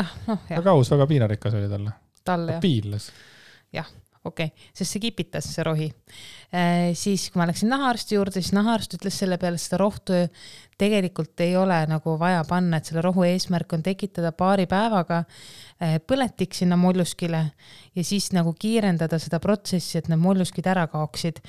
ah, 0.00 0.14
noh 0.28 0.46
jah. 0.48 0.56
väga 0.58 0.76
aus, 0.76 0.92
väga 0.94 1.08
piinarikas 1.10 1.58
oli 1.58 1.68
talle. 1.68 1.92
talle 2.24 2.56
jah. 2.56 2.62
piinles. 2.64 3.10
jah, 3.76 3.90
okei 4.24 4.46
okay,, 4.46 4.68
sest 4.74 4.94
see 4.94 5.02
kipitas, 5.02 5.48
see 5.50 5.64
rohi 5.66 5.88
e,. 5.88 6.92
siis, 6.98 7.24
kui 7.32 7.40
ma 7.40 7.46
läksin 7.50 7.72
nahaarsti 7.72 8.14
juurde, 8.14 8.38
siis 8.38 8.52
nahaarst 8.54 8.94
ütles 8.98 9.16
selle 9.18 9.38
peale, 9.42 9.58
seda 9.58 9.80
rohtu 9.82 10.20
tegelikult 10.78 11.42
ei 11.42 11.56
ole 11.58 11.80
nagu 11.90 12.14
vaja 12.20 12.44
panna, 12.48 12.78
et 12.78 12.86
selle 12.86 13.02
rohu 13.02 13.26
eesmärk 13.26 13.74
on 13.74 13.82
tekitada 13.82 14.30
paari 14.38 14.68
päevaga 14.70 15.24
e, 15.24 15.98
põletik 16.06 16.54
sinna 16.54 16.78
molluskile 16.78 17.42
ja 17.94 18.06
siis 18.06 18.30
nagu 18.36 18.54
kiirendada 18.58 19.18
seda 19.22 19.42
protsessi, 19.42 19.98
et 19.98 20.10
need 20.12 20.22
molluskid 20.22 20.70
ära 20.70 20.86
kaoksid. 20.92 21.42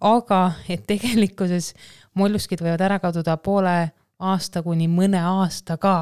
aga 0.00 0.40
et 0.68 0.86
tegelikkuses 0.86 1.74
molluskid 2.14 2.62
võivad 2.62 2.86
ära 2.86 3.02
kaduda 3.02 3.36
poole 3.42 3.76
aasta 4.20 4.62
kuni 4.62 4.86
mõne 4.88 5.18
aasta 5.18 5.80
ka 5.82 5.96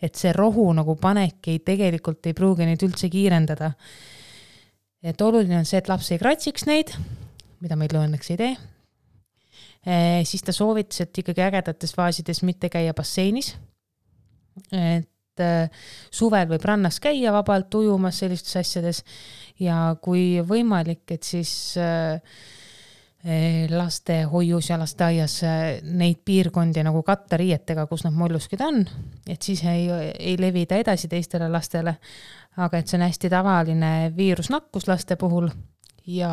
et 0.00 0.16
see 0.16 0.32
rohu 0.32 0.68
nagu 0.76 0.96
panek 1.00 1.48
ei, 1.52 1.60
tegelikult 1.64 2.26
ei 2.26 2.36
pruugi 2.36 2.68
neid 2.68 2.82
üldse 2.84 3.08
kiirendada 3.12 3.74
et 5.02 5.22
oluline 5.24 5.60
on 5.60 5.68
see, 5.68 5.80
et 5.80 5.88
laps 5.88 6.10
ei 6.12 6.20
kratsiks 6.20 6.66
neid, 6.68 6.92
mida 7.64 7.76
meil 7.78 7.96
õnneks 8.02 8.32
ei 8.34 8.40
tee 8.40 8.52
e,. 9.84 9.94
siis 10.28 10.44
ta 10.44 10.54
soovitas, 10.56 11.04
et 11.04 11.22
ikkagi 11.22 11.44
ägedates 11.44 11.94
faasides 11.96 12.42
mitte 12.46 12.70
käia 12.72 12.94
basseinis. 12.96 13.54
et 14.76 15.40
e, 15.40 15.50
suvel 16.12 16.48
võib 16.50 16.64
rannas 16.68 17.00
käia 17.00 17.32
vabalt 17.32 17.74
ujumas 17.80 18.20
sellistes 18.20 18.56
asjades 18.60 19.04
ja 19.60 19.96
kui 20.02 20.40
võimalik, 20.46 21.06
et 21.16 21.24
siis 21.24 21.52
e, 21.80 21.90
lastehoius 23.68 24.70
ja 24.70 24.78
lasteaias 24.80 25.34
neid 25.84 26.22
piirkondi 26.24 26.80
nagu 26.86 27.02
katta 27.04 27.36
riietega, 27.36 27.84
kus 27.86 28.06
need 28.06 28.14
molluskid 28.16 28.62
on, 28.64 28.78
et 29.28 29.42
siis 29.44 29.60
ei, 29.68 29.90
ei 30.16 30.38
levi 30.40 30.62
ta 30.66 30.78
edasi 30.80 31.08
teistele 31.12 31.50
lastele 31.52 31.98
aga 32.58 32.80
et 32.80 32.90
see 32.90 32.98
on 32.98 33.06
hästi 33.06 33.30
tavaline 33.30 33.92
viirusnakkus 34.16 34.88
laste 34.90 35.16
puhul 35.20 35.48
ja 36.10 36.32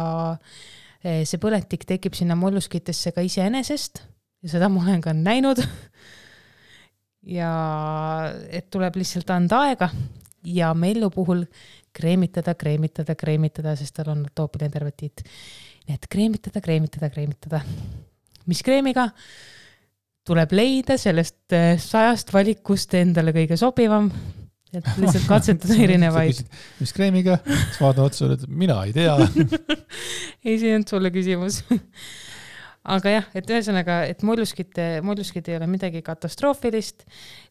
eh, 1.04 1.24
see 1.28 1.40
põletik 1.42 1.86
tekib 1.88 2.18
sinna 2.18 2.38
molluskitesse 2.40 3.14
ka 3.16 3.24
iseenesest 3.26 4.02
ja 4.44 4.54
seda 4.56 4.70
ma 4.70 4.84
olen 4.84 5.02
ka 5.04 5.14
näinud. 5.14 5.62
ja 7.38 7.52
et 8.50 8.70
tuleb 8.72 8.96
lihtsalt 8.98 9.30
anda 9.30 9.62
aega 9.70 9.90
ja 10.48 10.74
Mellu 10.74 11.10
puhul 11.12 11.46
kreemitada, 11.94 12.54
kreemitada, 12.56 13.16
kreemitada, 13.16 13.76
sest 13.76 13.96
tal 13.98 14.12
on 14.14 14.22
atoopiline 14.28 14.70
dermatiit. 14.72 15.24
Nii 15.88 15.96
et 15.96 16.10
kreemitada, 16.12 16.62
kreemitada, 16.64 17.12
kreemitada. 17.14 17.62
mis 18.48 18.64
kreemiga? 18.66 19.10
tuleb 20.28 20.52
leida 20.52 20.98
sellest 21.00 21.56
eh, 21.56 21.78
sajast 21.80 22.34
valikust 22.36 22.98
endale 23.00 23.32
kõige 23.32 23.56
sobivam 23.60 24.10
et 24.76 24.88
lihtsalt 25.00 25.28
katsetada 25.32 25.78
erinevaid. 25.86 26.42
mis 26.82 26.92
kreemiga, 26.96 27.38
siis 27.48 27.80
vaatan 27.80 28.10
otsa, 28.10 28.32
et 28.36 28.48
mina 28.48 28.82
ei 28.84 28.96
tea 28.96 29.16
ei, 30.46 30.58
see 30.58 30.68
ei 30.68 30.74
olnud 30.76 30.92
sulle 30.92 31.12
küsimus 31.16 31.62
aga 32.98 33.14
jah, 33.18 33.30
et 33.36 33.50
ühesõnaga, 33.52 34.02
et 34.12 34.24
molluskid, 34.28 34.80
molluskid 35.04 35.48
ei 35.52 35.58
ole 35.60 35.68
midagi 35.70 36.02
katastroofilist, 36.06 37.04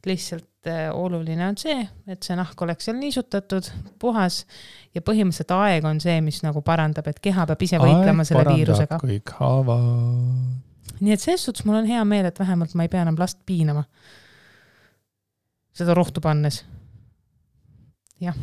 lihtsalt 0.08 0.48
äh, 0.70 0.86
oluline 0.94 1.46
on 1.48 1.58
see, 1.60 1.86
et 2.10 2.26
see 2.26 2.36
nahk 2.38 2.60
oleks 2.66 2.88
seal 2.88 2.98
niisutatud, 3.00 3.70
puhas 4.02 4.44
ja 4.94 5.02
põhimõtteliselt 5.04 5.56
aeg 5.56 5.88
on 5.88 6.00
see, 6.02 6.20
mis 6.24 6.42
nagu 6.44 6.62
parandab, 6.66 7.08
et 7.10 7.20
keha 7.22 7.48
peab 7.50 7.66
ise 7.66 7.80
võitlema 7.82 8.24
aeg 8.24 8.30
selle 8.30 8.46
viirusega. 8.52 9.00
kõik 9.02 9.34
haavad. 9.40 10.94
nii 11.00 11.16
et 11.16 11.22
selles 11.22 11.48
suhtes 11.48 11.66
mul 11.68 11.80
on 11.82 11.90
hea 11.90 12.04
meel, 12.08 12.30
et 12.30 12.38
vähemalt 12.40 12.74
ma 12.74 12.86
ei 12.86 12.92
pea 12.92 13.04
enam 13.06 13.18
last 13.18 13.42
piinama. 13.46 13.84
seda 15.76 15.94
rohtu 15.94 16.22
pannes 16.24 16.62
jah, 18.22 18.36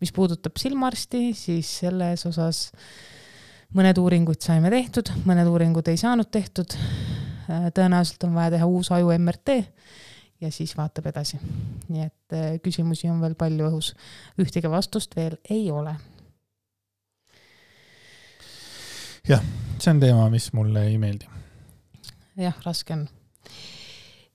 mis 0.00 0.12
puudutab 0.16 0.56
silmaarsti, 0.60 1.30
siis 1.36 1.70
selles 1.82 2.24
osas 2.28 2.68
mõned 3.76 3.98
uuringud 4.00 4.40
saime 4.42 4.70
tehtud, 4.72 5.12
mõned 5.28 5.48
uuringud 5.50 5.88
ei 5.92 6.00
saanud 6.00 6.30
tehtud. 6.32 6.74
Äh, 7.50 7.68
tõenäoliselt 7.74 8.24
on 8.26 8.36
vaja 8.36 8.54
teha 8.56 8.68
uus 8.70 8.90
aju 8.94 9.12
MRT 9.16 9.58
ja 10.40 10.50
siis 10.52 10.76
vaatab 10.76 11.10
edasi. 11.10 11.38
nii 11.88 12.06
et 12.06 12.36
äh, 12.36 12.54
küsimusi 12.64 13.10
on 13.10 13.20
veel 13.20 13.36
palju 13.38 13.68
õhus, 13.68 13.92
ühtegi 14.40 14.70
vastust 14.70 15.16
veel 15.16 15.36
ei 15.50 15.70
ole. 15.70 15.96
jah, 19.28 19.44
see 19.78 19.92
on 19.94 20.00
teema, 20.00 20.28
mis 20.32 20.50
mulle 20.56 20.86
ei 20.88 20.98
meeldi. 20.98 21.28
jah, 22.40 22.56
raske 22.64 22.96
on. 22.96 23.06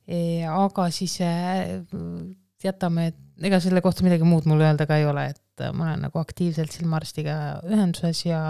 E, 0.06 0.18
aga 0.46 0.90
siis 0.94 1.18
äh, 1.26 1.82
jätame, 2.64 3.10
et 3.12 3.48
ega 3.50 3.60
selle 3.64 3.82
kohta 3.82 4.06
midagi 4.06 4.28
muud 4.28 4.46
mul 4.50 4.62
öelda 4.62 4.86
ka 4.90 5.00
ei 5.02 5.08
ole, 5.10 5.30
et 5.34 5.66
äh, 5.66 5.74
ma 5.74 5.90
olen 5.90 6.08
nagu 6.08 6.22
aktiivselt 6.22 6.74
silmaarstiga 6.76 7.38
ühenduses 7.66 8.26
ja 8.28 8.42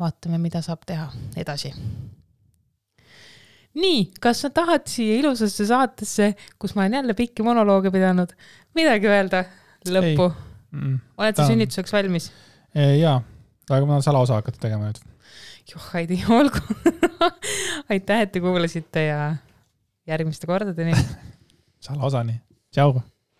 vaatame, 0.00 0.40
mida 0.40 0.62
saab 0.64 0.84
teha 0.88 1.08
edasi. 1.40 1.72
Nii, 3.78 4.04
kas 4.22 4.42
sa 4.44 4.50
tahad 4.54 4.86
siia 4.90 5.18
ilusasse 5.20 5.66
saatesse, 5.68 6.32
kus 6.58 6.74
ma 6.76 6.84
olen 6.84 7.00
jälle 7.00 7.16
pikki 7.18 7.44
monolooge 7.46 7.92
pidanud, 7.94 8.32
midagi 8.78 9.10
öelda? 9.10 9.44
Lõppu? 9.88 10.30
Mm, 10.76 10.98
oled 11.18 11.38
sa 11.38 11.46
sünnituseks 11.48 11.94
valmis? 11.94 12.30
jaa, 12.74 13.20
aga 13.70 13.80
ma 13.84 13.96
tahan 13.96 14.06
salaosa 14.06 14.40
hakata 14.40 14.62
tegema 14.62 14.90
nüüd. 14.90 15.00
joh, 15.70 15.86
Heidi, 15.94 16.20
olgu. 16.30 16.62
Aitäh, 17.92 18.26
et 18.26 18.32
te 18.34 18.42
kuulasite 18.42 19.06
ja 19.06 19.22
järgmiste 20.10 20.50
kordadeni. 20.50 20.94
Salaosani, 21.86 22.40
tšau 22.74 23.00